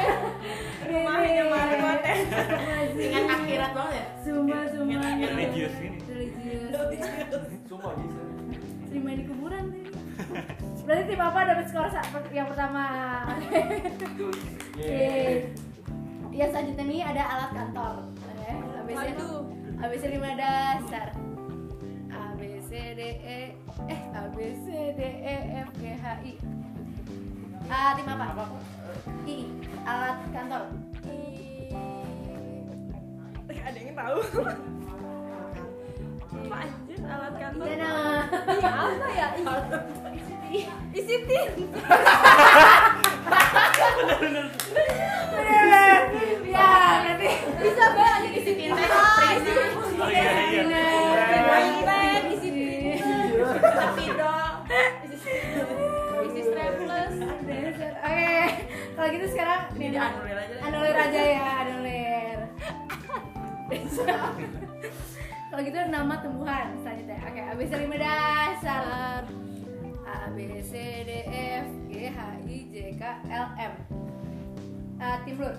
[2.94, 4.06] Ingat akhirat banget ya?
[5.24, 5.98] Religius ini.
[6.04, 6.68] Religius.
[7.64, 8.20] Semua bisa.
[8.92, 9.93] Terima di kuburan tadi.
[10.84, 11.88] Berarti tim apa dapat skor
[12.36, 12.84] yang pertama?
[14.76, 15.48] Oke.
[16.34, 17.94] Yang selanjutnya nih ada alat kantor.
[18.10, 18.52] Oke,
[18.84, 19.40] ABC Waduh.
[19.84, 21.08] ABC 5 dasar.
[22.14, 23.40] A B C D E
[23.90, 26.34] eh A B C D E F G H I.
[27.72, 28.46] Ah, tim apa?
[29.24, 29.38] I.
[29.88, 30.64] Alat kantor.
[33.64, 34.20] Ada yang tahu?
[36.44, 37.66] Apa anjir alat kantor?
[37.72, 39.28] Iya apa ya?
[40.94, 41.72] Isi tim.
[44.20, 44.46] Bener.
[46.44, 46.70] Ya,
[47.08, 47.30] nanti
[47.64, 47.86] Bisa
[48.36, 48.72] isi tim.
[48.76, 50.64] Oh iya iya.
[50.68, 52.22] Bener.
[56.28, 57.16] Isi strapless.
[58.04, 58.36] Oke,
[58.94, 62.40] kalau gitu sekarang Ini dianulir aja anulir aja ya, anulir.
[65.54, 67.22] Kalau gitu nama tumbuhan selanjutnya.
[67.30, 69.22] Oke, ABC 5 dasar.
[70.02, 70.74] A B C
[71.06, 73.74] D E F G H I J K L M.
[74.98, 75.54] Eh, tim Lur.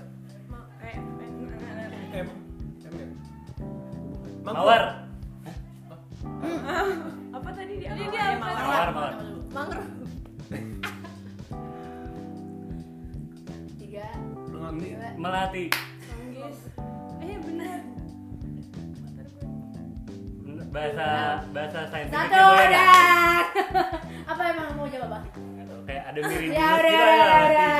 [0.83, 0.99] Eh, eh,
[2.11, 2.27] M.
[2.27, 3.07] M ya?
[4.43, 5.07] Mawar.
[7.31, 7.95] Apa tadi dia?
[7.95, 8.47] Jadi dia apa?
[8.51, 9.15] Mawar, mawar.
[9.55, 9.91] Mangrove.
[13.79, 14.11] Tiga,
[15.23, 15.94] Melati.
[20.75, 22.19] Bahasa bahasa saintifik.
[22.19, 23.39] satu udah.
[24.35, 25.23] Apa emang mau jawab apa?
[25.87, 27.79] Kayak ada mirip Ya udah, udah, udah, udah,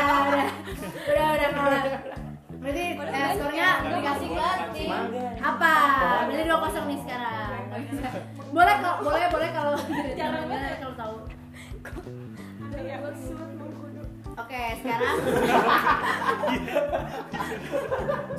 [1.11, 1.83] udah, udah, kalah.
[2.63, 4.47] Berarti eh, skornya dikasih ke
[4.79, 4.95] tim
[5.43, 5.75] apa?
[6.31, 7.67] Berarti dua kosong nih sekarang.
[8.55, 9.75] Boleh kok, boleh, boleh kalau
[10.21, 11.27] caranya kalau tahu.
[14.35, 15.15] Oke, sekarang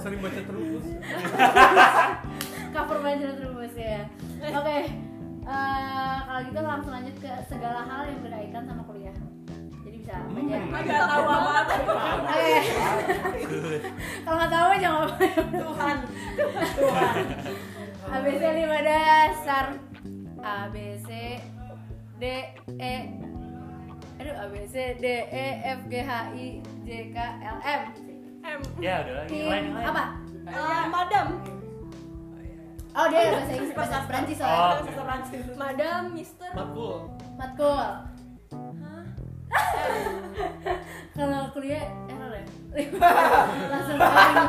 [0.04, 0.86] Sering baca terus.
[2.76, 4.04] Cover baju terus ya.
[4.52, 4.80] Oke,
[5.48, 9.16] eh, kalau gitu langsung lanjut ke segala hal yang berkaitan sama kuliah.
[9.88, 10.58] Jadi bisa apa aja.
[10.60, 11.76] Agak tahu apa-apa.
[12.20, 12.56] Oke.
[14.28, 15.16] Kalau nggak tahu jangan apa.
[15.56, 15.98] Tuhan.
[18.06, 19.66] ABC 5 dasar
[20.46, 21.10] A B C
[22.22, 22.24] D
[22.78, 22.96] E
[24.22, 26.48] Aduh A B C D E F G H I
[26.86, 27.82] J K L M
[28.46, 28.60] M.
[28.78, 29.42] Ya udah lagi.
[29.42, 30.04] Yang lain, apa?
[30.46, 31.28] Eh, Madam.
[32.96, 34.48] Oh dia bahasa Inggris bahasa Prancis Oh.
[34.48, 36.48] soalnya Madam, Mister.
[36.56, 37.12] Matkul.
[37.36, 37.84] Matkul
[41.12, 42.44] Kalau kuliah error ya?
[43.72, 44.46] Langsung lagi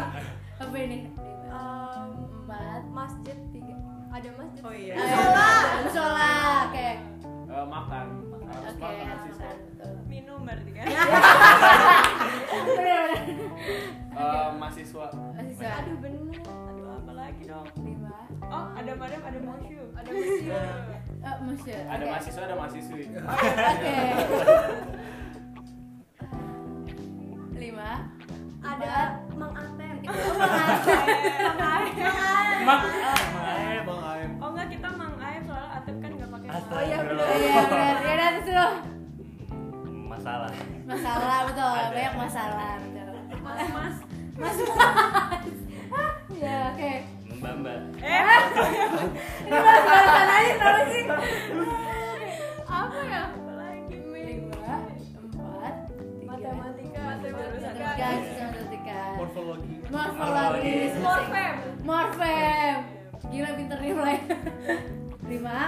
[0.57, 0.99] Apa ini?
[1.47, 2.09] Em,
[2.43, 3.75] Empat masjid tiga.
[4.11, 4.63] Ada masjid.
[4.63, 4.95] Oh iya.
[4.95, 5.47] Musola
[5.83, 6.31] Musola
[6.67, 6.91] Oke
[7.47, 8.07] Eh, makan.
[8.31, 9.57] Oke makan.
[10.07, 10.87] Minum berarti kan?
[14.17, 15.07] Eh, mahasiswa.
[15.13, 16.16] Mahasiswa Aduh bener.
[18.77, 19.87] Ada madam ada monsieur.
[19.97, 20.53] Ada masjid.
[21.27, 21.81] Oh, Monsieur.
[21.91, 22.13] Ada Oke.
[22.13, 23.03] mahasiswa, ada mahasiswi.
[23.19, 23.97] Oke.
[27.57, 27.93] Lima.
[28.63, 28.95] Ada
[29.35, 29.97] Mang Atem.
[30.07, 30.99] Oh, makasih.
[31.57, 31.83] Mak.
[32.67, 33.23] Maaf.
[33.87, 34.31] Bang Aem.
[34.43, 36.49] Oh enggak kita mang Aep soalnya Atep kan nggak pakai.
[36.51, 37.27] Oh iya benar.
[37.31, 37.97] Iya benar.
[38.03, 38.69] Ya terus lu.
[40.11, 40.51] Masalah.
[40.87, 41.75] Masalah betul.
[41.75, 41.91] Ada.
[41.95, 43.09] Banyak masalah betul.
[43.41, 43.97] Mas mas.
[44.37, 44.59] Mas.
[46.37, 47.16] Ya oke.
[47.37, 47.79] Mbak Mbak.
[48.01, 48.23] Eh,
[49.45, 51.05] ini bahas-bahasan aja tau sih.
[52.65, 53.25] Apa ya?
[53.37, 54.89] Lagi lima,
[55.21, 55.75] empat,
[56.25, 62.77] matematika, matematika, matematika, morfologi, morfologi, morfem, morfem.
[63.29, 64.17] Gila pinter nih mulai.
[65.29, 65.61] Lima,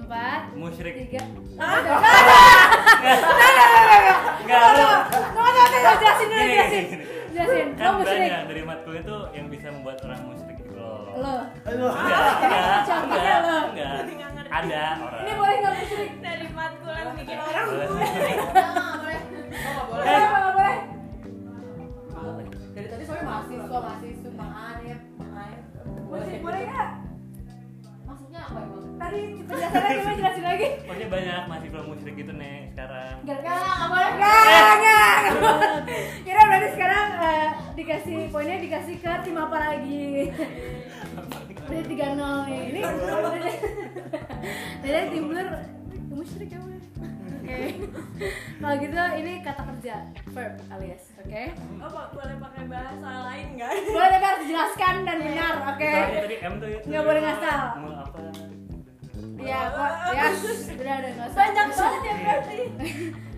[0.00, 1.20] empat, musyrik, tiga.
[1.60, 1.98] Ah, enggak,
[4.44, 6.86] enggak, enggak, enggak, jelasin dulu, jelasin,
[7.36, 7.66] jelasin.
[7.76, 10.35] Kan banyak dari matkul itu yang bisa membuat orang musyrik
[11.16, 11.40] loh.
[11.66, 11.88] Lo.
[11.90, 13.58] Enggak, enggak, Contohnya lo.
[13.72, 13.92] Nggak.
[14.46, 15.20] Ada orang.
[15.20, 16.10] Ini boleh nggak musyrik?
[16.22, 17.88] Dari matkulan bikin orang Boleh.
[17.90, 18.06] boleh.
[18.06, 18.36] Eh.
[19.86, 20.76] Boleh, nggak boleh?
[22.76, 25.62] Dari tadi soalnya mahasiswa, mahasiswa, Maarif, Maarif.
[26.06, 26.88] Musyrik boleh nggak?
[28.06, 28.84] Maksudnya apa emang?
[28.96, 30.68] Tadi penjelasannya gimana jelasin lagi?
[30.86, 33.14] Pokoknya banyak mahasiswa musyrik gitu nih sekarang.
[33.26, 33.82] Enggak, enggak, enggak
[35.36, 36.00] boleh.
[36.56, 40.32] Berarti sekarang eh, dikasih poinnya dikasih ke tim apa lagi?
[41.68, 42.60] Berarti 3-0 nih.
[42.72, 42.80] Ini
[44.80, 45.48] Jadi tim blur
[46.16, 46.80] musyrik ya, Bang?
[47.36, 47.60] Oke.
[48.56, 49.94] Kalau gitu ini kata kerja
[50.32, 51.42] verb alias, oke?
[51.84, 53.70] Apa boleh pakai bahasa lain nggak?
[53.92, 55.92] Boleh tapi harus dijelaskan dan benar, oke?
[55.92, 56.86] Soalnya tadi M tuh itu.
[56.88, 57.60] Nggak boleh ngasal.
[57.76, 58.20] Apa?
[59.36, 60.24] Iya, kok ya
[60.72, 61.36] udah nggak usah.
[61.36, 62.58] Banyak banget ya berarti.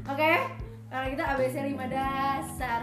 [0.06, 0.32] Oke,
[0.86, 2.80] kalau kita ABC 5 dasar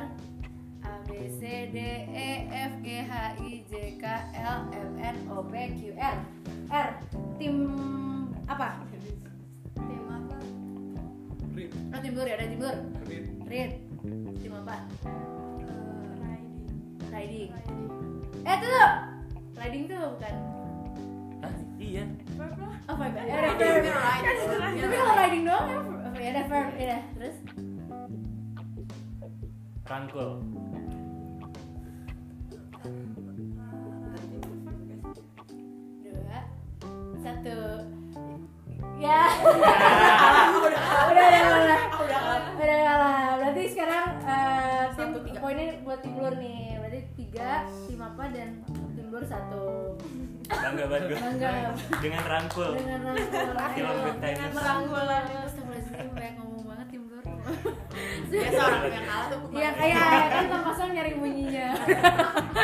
[1.16, 1.78] B C D
[2.12, 4.04] E F G H I J K
[4.36, 6.18] L M N O P Q R.
[6.68, 6.90] R
[7.40, 7.56] tim
[8.52, 8.84] apa?
[9.80, 10.36] tim apa?
[11.56, 12.76] Rip, Oh tim Blur ya, ada tim Blur.
[13.48, 13.72] Read
[14.44, 14.76] Tim apa?
[15.08, 16.42] Eh,
[17.16, 17.48] Riding.
[17.56, 17.80] Riding.
[18.44, 18.92] Eh tuh tuh
[19.56, 20.36] Riding tuh bukan.
[21.40, 21.54] Hah?
[21.80, 22.04] Iya.
[22.92, 23.84] Oh my god, ya ada verb.
[24.84, 25.44] Tapi kalau riding.
[25.48, 25.80] doang ya,
[26.20, 27.00] ya ada verb, ya.
[27.16, 27.38] Terus?
[29.88, 30.44] Rangkul.
[36.06, 36.40] Dua
[37.26, 37.58] satu
[39.02, 39.74] ya udah
[41.10, 42.82] udah udah udah udah
[43.42, 48.62] berarti sekarang eh, tim poinnya buat tim Blur nih berarti tiga tim apa dan
[48.94, 49.98] tim Blur satu
[50.46, 51.18] Bangga banget gue.
[51.18, 51.74] Bangga.
[52.06, 52.78] Dengan rangkul.
[52.78, 54.46] dengan rangkul Dengan.
[54.54, 56.55] Astagfirullahaladzim, ngomong tim Blur
[58.26, 60.06] Biasa orang yang kalah tuh Iya kayak
[60.52, 61.68] kan kosong nyari bunyinya.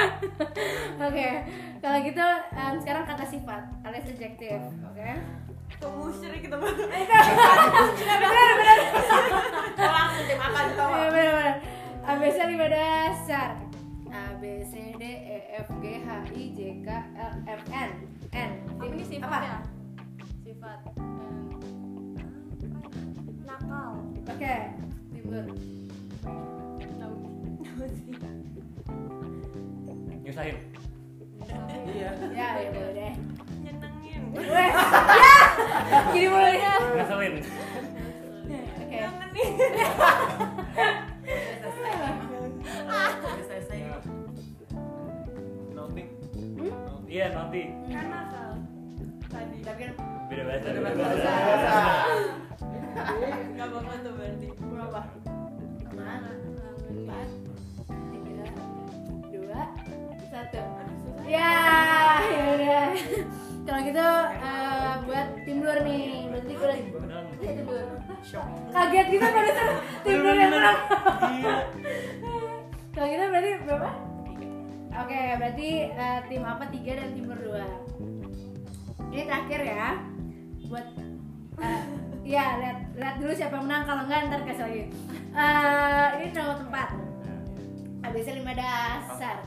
[1.07, 1.29] Oke,
[1.79, 5.09] kalau gitu em, sekarang kata sifat alias adjektif, oke?
[5.75, 6.77] Tuh musyrik kita banget.
[7.97, 8.77] Benar benar.
[9.75, 11.55] Langsung tim apa gitu Iya benar benar.
[12.03, 13.49] ABC lima dasar.
[14.11, 17.89] A B C D E F G H I J K L M N
[18.31, 18.51] N.
[18.69, 19.37] Apa ini sifat Apa?
[19.41, 19.57] ya?
[20.43, 20.79] Sifat.
[20.93, 21.39] em,
[23.41, 23.91] nakal.
[24.27, 24.55] Oke,
[25.31, 25.47] timbul.
[30.21, 30.57] Nyusahin.
[31.91, 32.11] Iya.
[32.35, 33.13] Ya, ya boleh deh.
[33.63, 34.21] Nyenengin.
[34.35, 34.69] Weh,
[35.23, 35.35] ya.
[36.11, 36.75] Gini mulai ya.
[36.99, 37.33] Ngeselin.
[37.39, 38.97] Oke.
[38.99, 39.51] Nyenengin.
[45.71, 46.07] Nautik.
[46.59, 46.71] Hmm?
[47.07, 47.61] Iya, nanti.
[47.87, 48.51] Kan nakal.
[49.31, 49.57] Tadi.
[49.63, 49.93] Tapi kan
[50.27, 50.67] Beda bahasa.
[50.69, 51.31] Beda bahasa.
[53.55, 54.47] Gak apa-apa tuh berarti.
[54.59, 55.20] berapa?
[56.01, 56.31] Mana?
[56.91, 57.29] Empat,
[58.11, 58.45] tiga,
[59.29, 59.61] dua,
[60.27, 60.61] satu.
[61.29, 61.53] Ya,
[62.25, 62.87] ya udah.
[63.61, 64.07] Kalau gitu
[64.41, 66.83] eh, buat tim luar nih, berarti gue lagi.
[66.89, 67.25] Beneran.
[67.39, 67.85] Ya, tim luar.
[68.71, 69.69] Kaget gitu barusan
[70.03, 70.79] tim luar yang menang.
[71.31, 71.55] Iya.
[72.91, 73.91] Kalau gitu berarti berapa?
[74.91, 77.65] Oke, berarti eh, tim apa tiga dan tim berdua.
[79.11, 79.87] Ini terakhir ya,
[80.67, 80.87] buat
[81.61, 81.83] eh,
[82.31, 84.83] ya lihat lihat dulu siapa yang menang kalau enggak ntar kasih lagi.
[85.35, 86.87] Eh, ini nomor tempat.
[88.07, 89.37] ABC 5 dasar.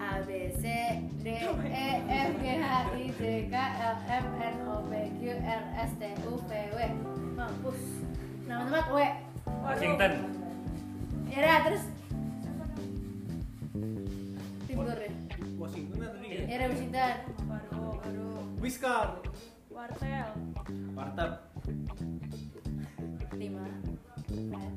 [0.00, 0.64] A B C
[1.20, 3.54] D E F G H I J K
[3.84, 6.80] L M N O P Q R S T U V W.
[7.36, 7.80] Mampus.
[8.48, 8.98] Nama tempat W.
[9.60, 10.12] Washington.
[11.28, 11.84] Ya udah terus
[14.64, 15.12] timur ya.
[15.60, 16.40] Washington tadi ya?
[16.48, 17.14] Ya Washington.
[17.44, 18.40] Waduh, waduh.
[18.56, 19.20] Whiskar.
[19.68, 20.28] Wartel.
[20.96, 21.47] Warteg.
[21.68, 23.60] Lima,
[24.24, 24.72] empat,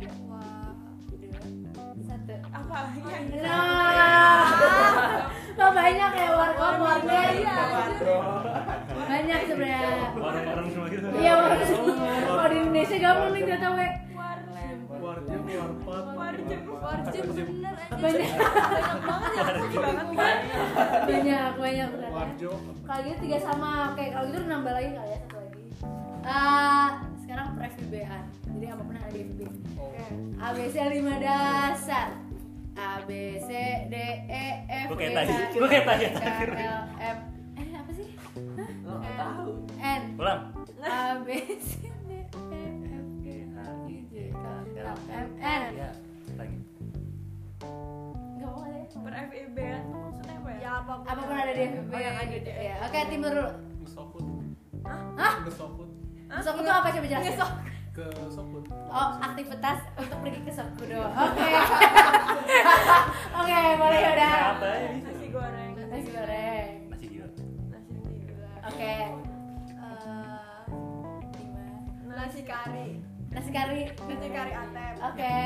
[0.00, 0.72] Eh, wah.
[1.12, 1.44] dua,
[2.02, 2.34] satu.
[2.50, 3.24] Apa lagi yang
[5.54, 7.30] Nah, banyak ya warkop warnet?
[7.36, 7.56] Iya,
[9.04, 10.08] Banyak sebenarnya.
[10.14, 11.06] Orang-orang semua gitu.
[11.14, 11.34] Iya.
[12.24, 13.88] Kalau di Indonesia gampang nih gak tau we.
[14.94, 16.04] Warjem, warpat.
[16.16, 16.60] Warjem.
[16.74, 17.92] Warjim bener aja.
[17.94, 19.42] Banyak, Banyak banget ya.
[19.44, 20.06] Banget
[21.04, 22.08] banyak, banyak ternyata.
[22.10, 22.50] Warjo.
[22.82, 25.43] Kalau gitu tiga sama, oke kalau gitu nambah lagi kali ya satu
[26.24, 26.88] Eh,
[27.20, 28.24] sekarang per FIB-an.
[28.48, 29.40] Jadi apa pun yang ada di FIB.
[29.76, 29.92] Oh.
[30.40, 32.08] A B C 5 dasar.
[32.74, 33.50] A B C
[33.92, 33.94] D
[34.24, 35.34] E F Gua G H tadi.
[35.36, 37.18] I L M
[37.54, 38.08] Eh apa sih?
[38.82, 39.50] Nggak tahu.
[39.78, 40.40] N Ulang.
[40.80, 41.28] A B
[41.60, 41.70] C
[42.08, 44.44] D E F G H I J K
[44.80, 45.90] L M N Iya.
[46.40, 46.56] Lagi.
[48.40, 50.58] Gak mau deh Per FIB tuh maksudnya apa ya?
[50.58, 51.04] Ya apa pun.
[51.04, 53.50] Apa pun ada di FVP Oh, yang ada di ya oke timur dulu
[53.84, 54.24] Ngesokut.
[55.20, 55.34] Hah?
[56.34, 56.44] Ngesokut.
[56.44, 57.34] Sok itu apa coba jelasin
[57.94, 58.64] Ke sokut.
[58.90, 61.02] Oh, aktivitas untuk pergi ke Sokudo.
[61.06, 61.46] Oke.
[63.38, 64.32] Oke, boleh ya udah.
[64.34, 66.68] Ya nasi goreng Nasi goreng.
[66.88, 67.28] Masih gila.
[67.70, 68.82] nasi gila Oke.
[68.82, 69.06] Eh,
[72.08, 72.88] nasi kari
[73.30, 73.80] Nasi kari.
[73.92, 75.36] nasi kari atep Oke.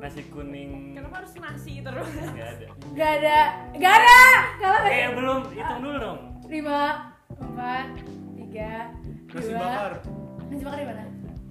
[0.00, 0.94] Nasi kuning.
[0.94, 2.68] kenapa harus nasi terus Gak ada.
[2.94, 3.40] Gak ada.
[3.74, 4.20] Gak ada.
[4.56, 6.18] Kalau Eh belum, hitung dulu dong.
[6.46, 6.82] lima,
[7.32, 7.86] empat,
[8.34, 8.90] tiga,
[9.30, 9.92] Nasi bakar.
[10.50, 11.04] Nasi bakar di mana?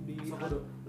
[0.03, 0.13] Di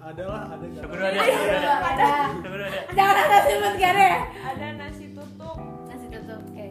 [0.01, 0.67] ada lah, ada?
[0.75, 1.73] Syukur ada, syukur ada.
[1.87, 2.11] ada.
[2.35, 2.81] Syukur ada.
[2.97, 4.11] Jangan ada sebut gak ada.
[4.43, 6.41] ada nasi tutuk Nasi tutup.
[6.51, 6.67] Oke.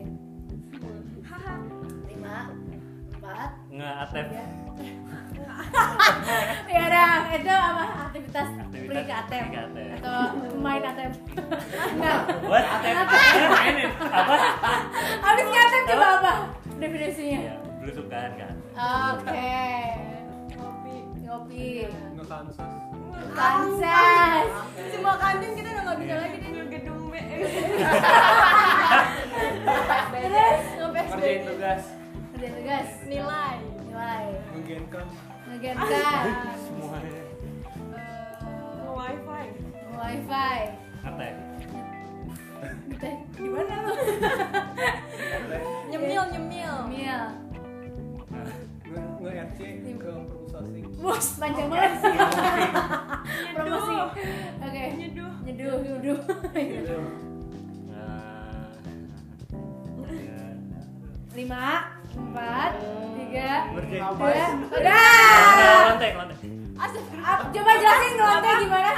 [1.24, 1.54] haha
[2.10, 2.38] Lima,
[3.16, 4.26] empat, Nggak atep.
[6.74, 9.94] ya udah, itu apa aktivitas pergi ke ATM ATM.
[10.02, 10.18] atau
[10.58, 11.12] main ATM?
[11.96, 12.18] Enggak.
[12.44, 12.64] Buat.
[12.66, 13.90] Eh, mainin.
[14.04, 14.36] Apa?
[15.22, 16.34] Habis ke ATM coba apa
[16.82, 17.40] definisinya?
[17.40, 18.54] Ya, belusukan kan.
[19.14, 20.09] Oke.
[21.60, 21.92] Ngopi.
[22.16, 22.72] Ngekansas.
[23.36, 24.48] Kansas.
[24.90, 27.16] semua kantin kita udah nggak bisa lagi Ke gedung B
[30.10, 31.84] Terus Ngerjain tugas.
[32.32, 32.88] kerja tugas.
[33.06, 34.26] nilai Nilai.
[34.56, 35.06] Menggenkan.
[35.50, 36.24] Ngegenkan.
[36.58, 37.24] Semuanya.
[38.72, 39.46] nge wifi
[39.92, 40.56] Wifi.
[41.02, 41.36] Atep.
[42.90, 43.94] Kita gimana lu?
[45.90, 47.22] nyemil nyemil Mil.
[48.30, 49.60] Nge- Nge-RC
[49.96, 50.12] ke
[51.00, 52.16] Bos, panjang banget sih.
[53.56, 53.96] Promosi.
[54.60, 54.84] Oke.
[55.00, 56.20] nyeduh Nyeduh, nyeduh.
[61.30, 61.68] Lima,
[62.10, 62.72] empat,
[63.16, 64.08] tiga, dua,
[64.76, 65.00] udah.
[65.88, 66.38] Lontek, lontek.
[66.76, 67.04] Asik.
[67.20, 68.92] Ap- Coba jelasin ngelontek gimana?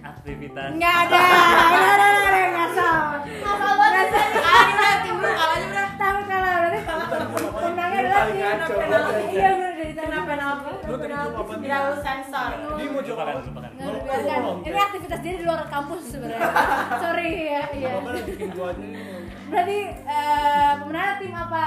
[0.00, 0.70] Aktivitas.
[0.76, 1.20] Nggak ada.
[1.20, 3.04] Nggak ada, nggak ada, nggak salah.
[3.24, 4.06] Ngasal banget.
[4.40, 5.86] Ah, ini udah tim lu kalahnya udah.
[6.00, 9.28] Tahu kalah berarti pemenangnya adalah tim.
[9.30, 9.50] Iya
[9.94, 10.06] tadi.
[10.08, 10.68] Kenapa kenapa?
[10.86, 11.52] Lu tadi apa?
[11.58, 12.50] Tidak lu sensor.
[12.76, 13.02] Dia mau.
[13.02, 14.40] Nggak dibiarkan.
[14.64, 16.50] Ini aktivitas dia di luar kampus sebenarnya.
[17.02, 17.90] Sorry ya, iya.
[18.00, 18.90] Ini?
[19.50, 21.64] Berarti eh, pemenangnya tim apa?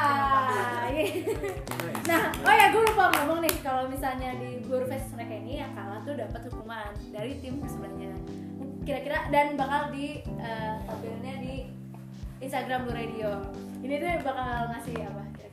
[2.10, 5.72] nah, oh ya gue lupa ngomong nih kalau misalnya di guru fest mereka ini yang
[5.76, 8.16] kalah tuh dapat hukuman dari tim sebelahnya.
[8.84, 11.56] Kira-kira dan bakal di eh, tampilnya di
[12.44, 13.40] Instagram Blue Radio.
[13.84, 15.53] Ini tuh bakal ngasih apa kira-kira?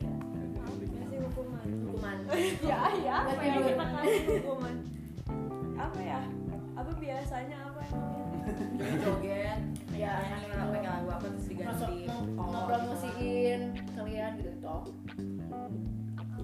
[2.11, 2.59] hukuman Hukuman.
[2.71, 4.75] ya ya apa Buat yang kita kasih hukuman
[5.77, 6.19] apa ya
[6.75, 8.21] apa biasanya apa emangnya
[8.81, 9.61] Joget.
[9.93, 10.41] Ya, yang
[10.97, 12.09] lagu apa terus diganti.
[12.09, 13.61] Oh, ngepromosiin
[13.93, 14.81] kalian gitu toh.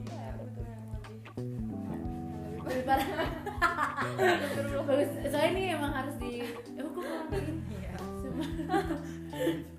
[0.06, 0.46] ya yang
[2.70, 3.10] lebih parah.
[4.86, 5.10] Bagus.
[5.26, 6.46] Soalnya ini emang harus di
[6.78, 6.86] eh.
[7.74, 7.98] Iya.
[7.98, 8.94] apa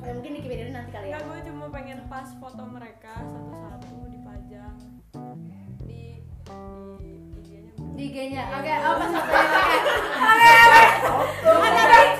[0.00, 1.20] ya Ya, mungkin di Wikipedia nanti kali ya.
[1.20, 4.74] Enggak, gue cuma pengen pas foto mereka satu-satu dipajang
[5.84, 6.24] di
[6.96, 8.42] di IG-nya di IG-nya.
[8.56, 9.76] Oke, oh pas foto ya.
[10.24, 10.52] Oke.
[11.44, 11.70] Oke, oke.
[11.70, 12.19] Ada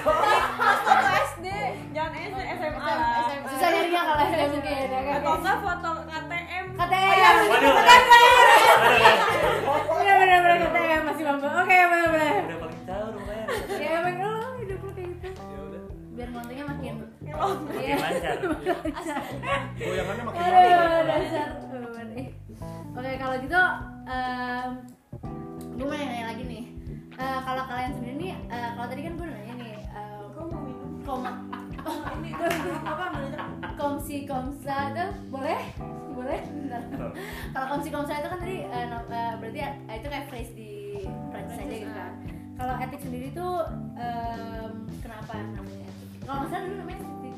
[45.50, 47.36] namanya etik kalau nggak salah dulu namanya etik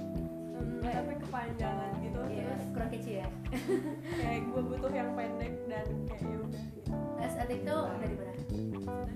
[0.52, 3.28] Hmm, tapi kepanjangan gitu Iya, terus kurang kecil ya.
[4.20, 6.90] kayak gue butuh yang pendek dan kayak ya udah gitu.
[7.16, 8.34] Tes etik tuh dari mana?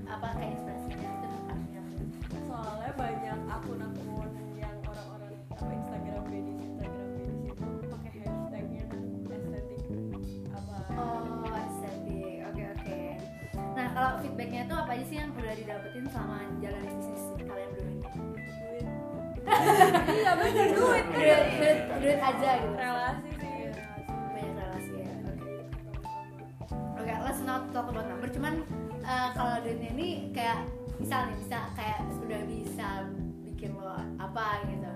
[0.08, 1.30] Apa kayak inspirasinya itu
[2.42, 8.84] soalnya banyak akun-akun yang orang-orang apa Instagram bedis Instagram bedis itu pakai hashtagnya
[9.28, 9.82] estetik
[10.52, 10.76] apa?
[10.94, 12.98] Oh estetik oke oke.
[13.74, 17.25] Nah kalau feedbacknya tuh apa aja sih yang udah didapetin selama jalanin bisnis
[19.46, 22.74] iya bener duit duit duit duit aja gitu.
[22.74, 23.58] Relasi sih.
[24.34, 25.14] Banyak relasi ya.
[26.98, 27.14] Oke oke.
[27.24, 28.28] Let's not talk about number.
[28.30, 28.66] Cuman
[29.06, 30.66] eh, kalau duitnya ini kayak
[30.98, 32.88] misal nih bisa kayak sudah bisa
[33.46, 34.90] bikin lo apa gitu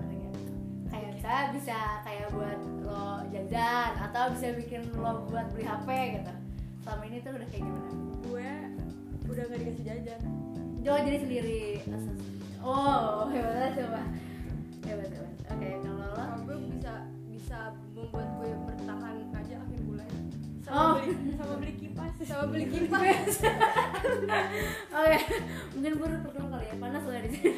[0.91, 5.89] kayak misalnya bisa kayak buat lo jajan atau bisa bikin lo buat beli HP
[6.19, 6.33] gitu.
[6.83, 7.91] Selama ini tuh udah kayak gimana?
[8.27, 8.51] Gue
[9.31, 10.21] udah gak dikasih jajan.
[10.83, 11.63] Jo jadi sendiri.
[12.61, 14.03] Oh hebat coba
[14.99, 16.57] oke okay, kalau lo?
[16.71, 16.95] Bisa
[17.31, 17.59] bisa
[17.95, 20.09] membuat gue bertahan aja akhir bulan.
[20.67, 20.93] Sama oh.
[20.99, 22.13] beli sama beli kipas.
[22.31, 23.33] Sama beli kipas.
[25.01, 25.17] Oke
[25.75, 26.75] mungkin gue pertama kali ya.
[26.79, 27.53] Panas lah di sini.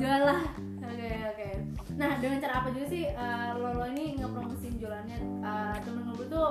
[0.00, 0.42] Jual lah.
[0.82, 1.36] Oke okay, oke.
[1.36, 1.52] Okay.
[1.92, 5.18] nah dengan cara apa juga sih uh, lo lo ini ngepromosin jualannya?
[5.44, 6.50] Uh, temen lo tuh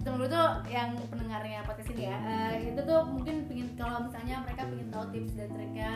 [0.00, 4.42] temen lo tuh yang pendengarnya podcast ini ya uh, itu tuh mungkin pingin kalau misalnya
[4.42, 5.92] mereka pingin tahu tips dan triknya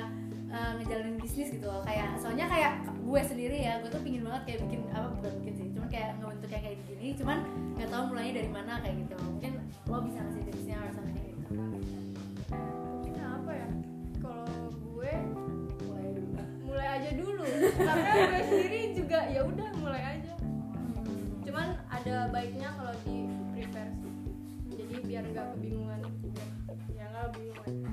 [0.55, 1.83] eh, ngejalanin bisnis gitu loh.
[1.83, 2.73] Kayak soalnya kayak
[3.05, 6.11] gue sendiri ya gue tuh pingin banget kayak bikin apa bukan bikin sih cuman kayak
[6.19, 7.39] ngebentuk yang kayak gini cuman
[7.77, 9.53] nggak tahu mulainya dari mana kayak gitu mungkin
[9.85, 11.49] lo bisa ngasih tipsnya or something gitu.
[13.13, 13.69] Nah, apa ya?
[14.25, 15.13] Kalau gue
[15.85, 16.33] mulai dulu.
[16.65, 17.45] mulai aja dulu.
[17.77, 20.33] Karena gue sendiri juga ya udah mulai aja.
[21.45, 24.15] Cuman ada baiknya kalau di prepare sih.
[24.75, 26.01] Jadi biar nggak kebingungan.
[26.97, 27.84] Ya nggak bingung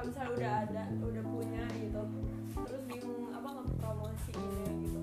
[0.00, 2.02] kalau misalnya udah ada udah punya gitu
[2.64, 5.00] terus bingung apa ngepromosiinnya gitu.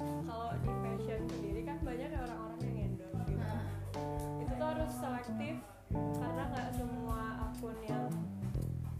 [0.00, 3.36] Kalau di fashion sendiri kan banyak ya orang-orang yang endorse gitu.
[3.36, 3.60] Nah,
[4.40, 5.54] itu tuh harus selektif
[5.92, 8.08] karena nggak semua akun yang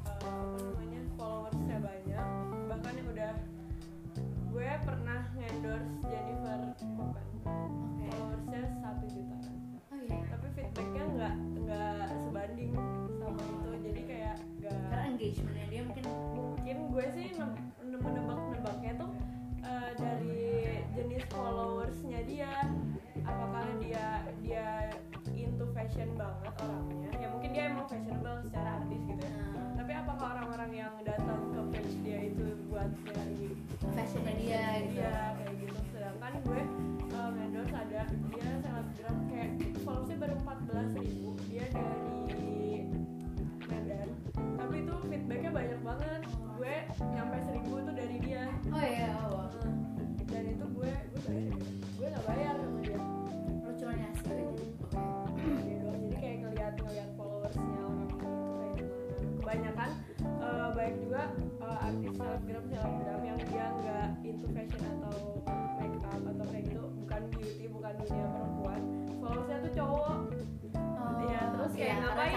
[0.05, 2.26] eh, apa namanya followersnya banyak.
[2.68, 3.33] Bahkan yang udah
[4.53, 5.82] gue pernah ngendorse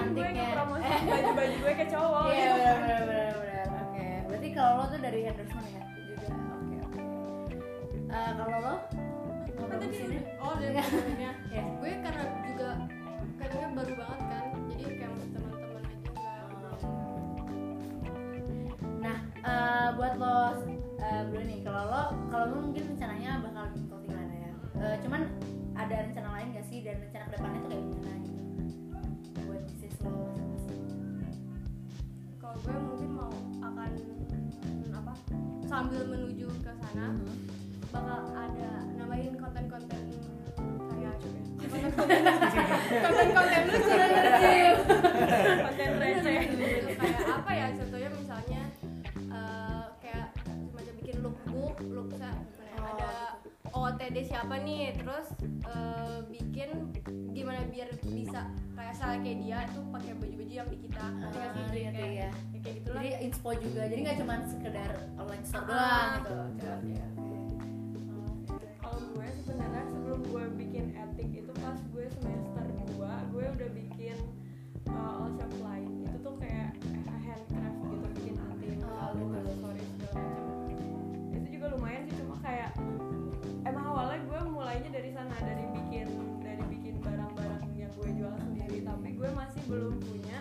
[0.07, 3.65] gue ngepromosi baju-baju gue ke cowok Iya gitu benar benar benar benar.
[3.81, 4.05] Oke.
[4.25, 6.27] Berarti kalau lo tuh dari endorsement ya juga.
[6.53, 7.01] Oke oke.
[8.07, 8.73] Eh, kalau lo
[9.55, 10.19] mau kan tadi promosinya?
[10.19, 11.63] udah- oh dari sebelumnya Ya.
[11.71, 12.69] gue karena juga
[13.35, 16.09] kadangnya baru banget kan jadi kayak sama teman-teman aja
[16.51, 16.77] nggak
[18.97, 20.37] Nah, eh, buat lo
[20.97, 23.65] eh, berdua nih, kalau lo kalau lo mungkin rencananya bakal
[24.03, 24.51] line ya.
[24.81, 25.21] Eh, cuman
[25.75, 28.04] ada rencana lain gak sih dan rencana ke depannya tuh kayak gimana
[35.85, 37.13] sambil menuju ke sana
[37.93, 40.01] bakal ada nambahin konten-konten
[40.89, 41.15] kayak
[43.05, 43.93] konten-konten lucu
[45.61, 46.37] konten receh.
[46.49, 46.65] Gitu,
[46.97, 48.61] kayak apa ya contohnya misalnya
[49.29, 50.27] eh, kayak
[50.73, 53.37] semacam bikin lookbook look gimana ya,
[53.75, 55.27] Oh, ada OOTD siapa nih terus
[57.57, 58.41] gimana biar bisa
[58.75, 61.23] kayak salah kayak dia tuh pakai baju-baju yang di kita sih?
[61.23, 62.19] Ah, Jadi ngerti, kayak, ya.
[62.19, 62.29] ya
[62.59, 66.33] kayak gitu lah Jadi inspo juga, jadi nggak cuma sekedar online store Ah, doang gitu.
[66.35, 67.37] Oke, oke.
[68.75, 74.17] kalau gue sebenarnya sebelum gue bikin etik itu pas gue semester 2 gue udah bikin
[74.85, 76.69] uh, all shop line itu tuh kayak
[77.17, 79.39] handcraft gitu bikin anting Oh, kalung gitu.
[79.39, 80.79] aksesoris segala macam
[81.31, 82.71] itu juga lumayan sih cuma kayak
[83.63, 86.07] emang awalnya gue mulainya dari sana dari bikin
[89.35, 90.39] masih belum punya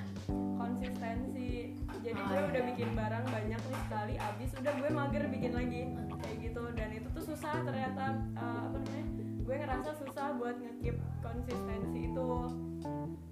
[0.55, 1.75] konsistensi.
[2.05, 2.49] Jadi Oh, gue iya.
[2.53, 5.83] udah bikin barang banyak nih sekali abis udah gue mager bikin lagi.
[6.23, 6.63] Kayak gitu.
[6.79, 8.05] Dan itu tuh susah ternyata
[8.39, 9.05] uh, apa namanya
[9.45, 12.29] gue ngerasa susah buat ngekip konsistensi itu.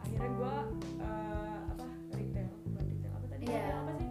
[0.03, 0.55] Akhirnya gue
[1.01, 1.87] uh, apa
[2.17, 2.49] retail.
[2.67, 3.45] Bukan retail apa tadi?
[3.47, 3.65] Iya.
[3.79, 4.09] apa sih?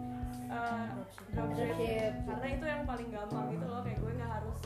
[0.52, 0.86] Uh,
[1.32, 1.64] dropship.
[1.72, 2.12] Dropship.
[2.28, 3.80] karena itu yang paling gampang gitu loh.
[3.82, 4.58] Kayak gue nggak harus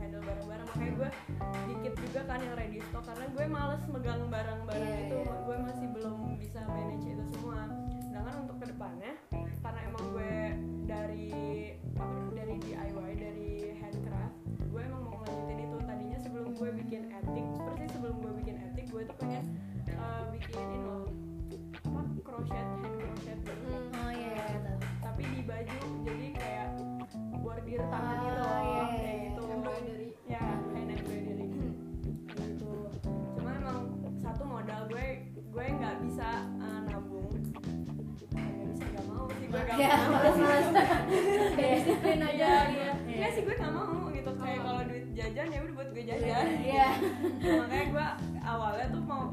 [0.00, 0.66] handle barang-barang.
[0.70, 1.08] Makanya gue
[1.68, 3.04] dikit juga kan yang ready stock.
[3.04, 5.01] Karena gue males megang barang-barang Iya,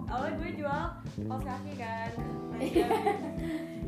[0.06, 0.84] awalnya gue jual
[1.26, 2.12] kaos kaki kan
[2.50, 2.88] Nah, iya.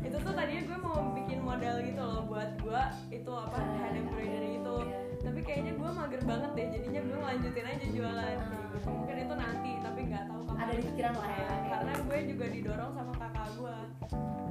[0.00, 4.56] itu tuh tadinya gue mau bikin model gitu loh buat gue itu apa hand embroidery
[4.56, 4.76] itu.
[5.20, 8.36] Tapi kayaknya gue mager banget deh jadinya gue lanjutin aja jualan.
[8.72, 8.88] Gitu.
[8.88, 10.58] mungkin itu nanti tapi nggak tahu kapan.
[10.58, 11.46] Ada di pikiran lah ya.
[11.68, 13.76] karena gue juga didorong sama kakak gue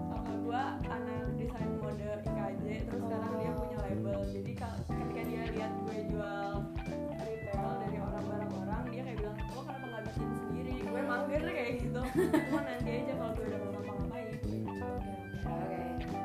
[0.07, 4.19] kakak gue anak desain mode IKJ terus sekarang dia punya label.
[4.23, 6.49] Jadi kal- ketika dia lihat gue jual
[7.17, 7.97] retail dari
[11.11, 12.01] mager kayak gitu.
[12.47, 14.27] Cuma nanti aja kalau gue udah mau ngapa-ngapain.
[15.43, 15.79] Oke.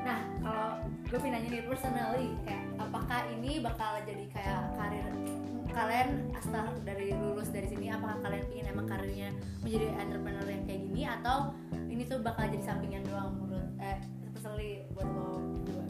[0.07, 5.11] Nah, kalau gue pengen nanya nih personally, kayak apakah ini bakal jadi kayak karir
[5.77, 9.29] kalian asal dari lulus dari sini apakah kalian ingin emang karirnya
[9.61, 11.53] menjadi entrepreneur yang kayak gini atau
[11.93, 14.01] ini tuh bakal jadi sampingan doang menurut eh
[14.33, 15.85] personally buat lo berdua?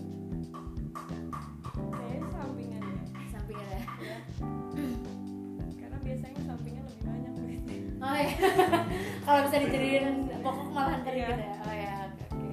[1.94, 3.02] Kayaknya sampingan ya.
[3.30, 3.82] Sampingan ya?
[4.10, 4.18] Ya
[5.78, 7.32] karena biasanya sampingan lebih banyak.
[7.38, 8.30] Duitnya oh ya
[9.36, 10.06] kalau bisa dijadiin
[10.40, 11.28] pokok malahan kerja Iya.
[11.28, 12.48] gitu ya oh ya oke oke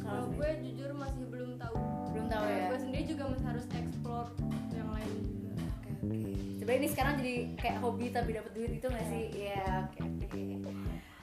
[0.00, 1.76] kalau gue jujur masih belum tahu
[2.08, 4.28] belum tahu ya gue sendiri juga masih harus explore
[4.72, 6.18] yang lain juga Oke oke.
[6.56, 9.24] Sebenarnya ini sekarang jadi kayak hobi tapi dapat duit itu nggak sih?
[9.36, 10.42] Iya oke oke.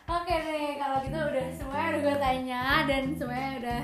[0.05, 3.81] Oke deh kalau gitu udah semuanya udah gue tanya dan semuanya udah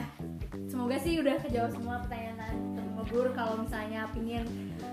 [0.69, 2.77] semoga sih udah kejawab semua pertanyaan temen
[3.09, 4.45] gur kalau misalnya pingin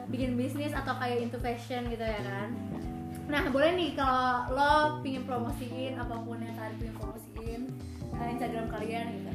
[0.09, 2.49] bikin bisnis atau kayak into fashion gitu ya kan.
[3.27, 4.73] Nah boleh nih kalau lo
[5.03, 7.63] pingin promosiin apa pun yang kalian pingin promosiin
[8.15, 9.33] eh, Instagram kalian gitu.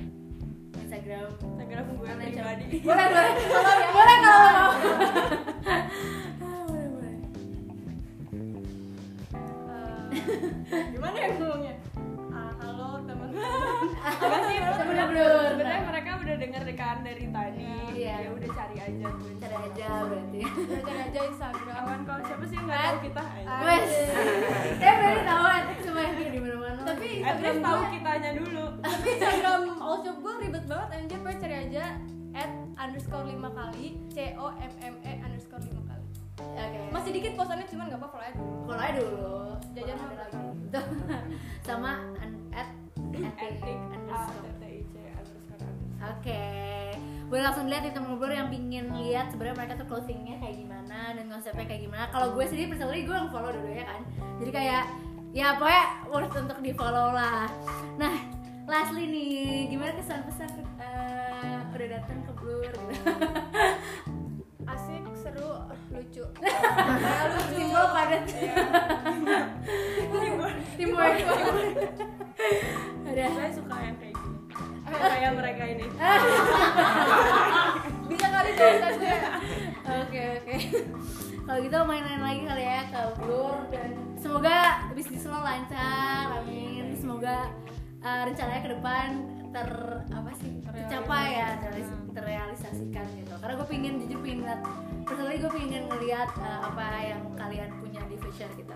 [0.80, 1.28] Instagram.
[1.44, 2.66] Instagram gue pribadi.
[2.88, 3.34] boleh boleh.
[3.92, 4.72] Boleh kalau mau.
[6.40, 7.16] Ah, boleh boleh.
[10.72, 11.76] Eh, gimana ya ngomongnya?
[12.32, 13.88] Ah, halo teman-teman.
[14.24, 14.58] Apa sih?
[14.72, 18.16] Sebenarnya mereka udah denger kan dari tadi Iya.
[18.18, 19.10] ya udah cari aja.
[19.38, 20.40] cari aja berarti.
[20.82, 21.76] cari aja Instagram.
[21.86, 23.24] Aman kalau siapa sih nggak tahu kita
[23.62, 23.92] wes.
[24.82, 28.66] Saya berarti tahu nanti semua yang di mana mana tapi Instagram tahu kitanya dulu.
[28.82, 31.18] Tapi Instagram all shop gue ribet banget anjir.
[31.22, 31.86] Gue cari aja
[32.32, 36.06] at underscore 5 kali c o m m e underscore 5 kali.
[36.42, 36.80] Oke.
[36.90, 39.38] Masih dikit posannya cuman gak apa follow aja dulu follow aja dulu.
[39.78, 40.40] Jajan ada lagi.
[41.70, 41.92] Sama
[42.50, 42.68] at
[43.38, 44.52] etik underscore.
[46.02, 46.98] Oke,
[47.32, 51.16] boleh langsung lihat di temen gue yang pingin lihat sebenarnya mereka tuh clothingnya kayak gimana
[51.16, 52.12] dan konsepnya kayak gimana.
[52.12, 54.02] Kalau gue sendiri personally gue yang follow dulu ya kan.
[54.44, 54.84] Jadi kayak
[55.32, 57.48] ya pokoknya worth untuk di follow lah.
[57.96, 58.20] Nah,
[58.68, 60.52] lastly nih, gimana kesan pesan
[60.84, 62.68] eh, udah datang ke Blur?
[62.68, 62.84] Gitu.
[64.72, 65.52] asik seru
[65.96, 66.24] lucu
[67.56, 68.24] Simbol padat.
[70.76, 71.18] Teamwork.
[73.08, 73.28] Udah.
[73.32, 74.16] saya suka yang kayak
[74.94, 75.86] kayak mereka ini
[78.10, 79.18] bisa kali cerita gue
[79.82, 80.56] Oke oke.
[81.42, 86.96] Kalau gitu main-main lagi kali ya ke Blur dan semoga bisnis lo lancar, amin.
[86.96, 87.50] Semoga
[88.00, 89.08] uh, rencananya ke depan
[89.52, 89.68] ter
[90.08, 93.34] apa sih tercapai ya terrealis- terrealisasikan gitu.
[93.36, 94.48] Karena gue pingin jujur pingin
[95.04, 98.72] personally gue pingin ngeliat uh, apa yang kalian punya di fashion gitu.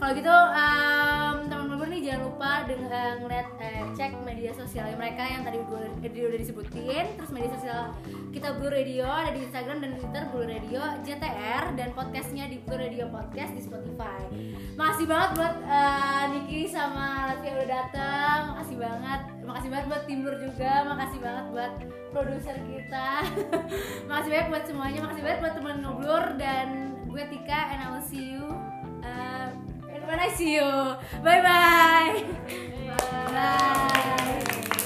[0.00, 5.44] Kalau gitu um, teman-teman nih jangan lupa dengan ngeliat eh, cek media sosial mereka yang
[5.44, 7.80] tadi gue udah, udah disebutin terus media sosial
[8.32, 12.80] kita Blue Radio ada di Instagram dan Twitter Blue Radio JTR dan podcastnya di Blue
[12.80, 14.24] Radio Podcast di Spotify.
[14.80, 18.38] Makasih banget buat eh, Niki sama Latvia udah datang.
[18.56, 19.20] Makasih banget.
[19.44, 20.72] Makasih banget buat tim Blur juga.
[20.88, 21.72] Makasih banget buat
[22.10, 23.08] produser kita.
[24.08, 24.98] makasih banyak buat semuanya.
[25.04, 26.68] Makasih banget buat teman ngoblur dan
[27.10, 28.46] Gue Tika and I will see you
[29.02, 29.50] uh,
[29.90, 30.70] and when I see you.
[31.26, 32.22] Bye-bye.
[32.22, 32.22] Bye
[32.86, 33.26] bye.
[33.26, 33.34] Bye.
[33.34, 34.76] bye.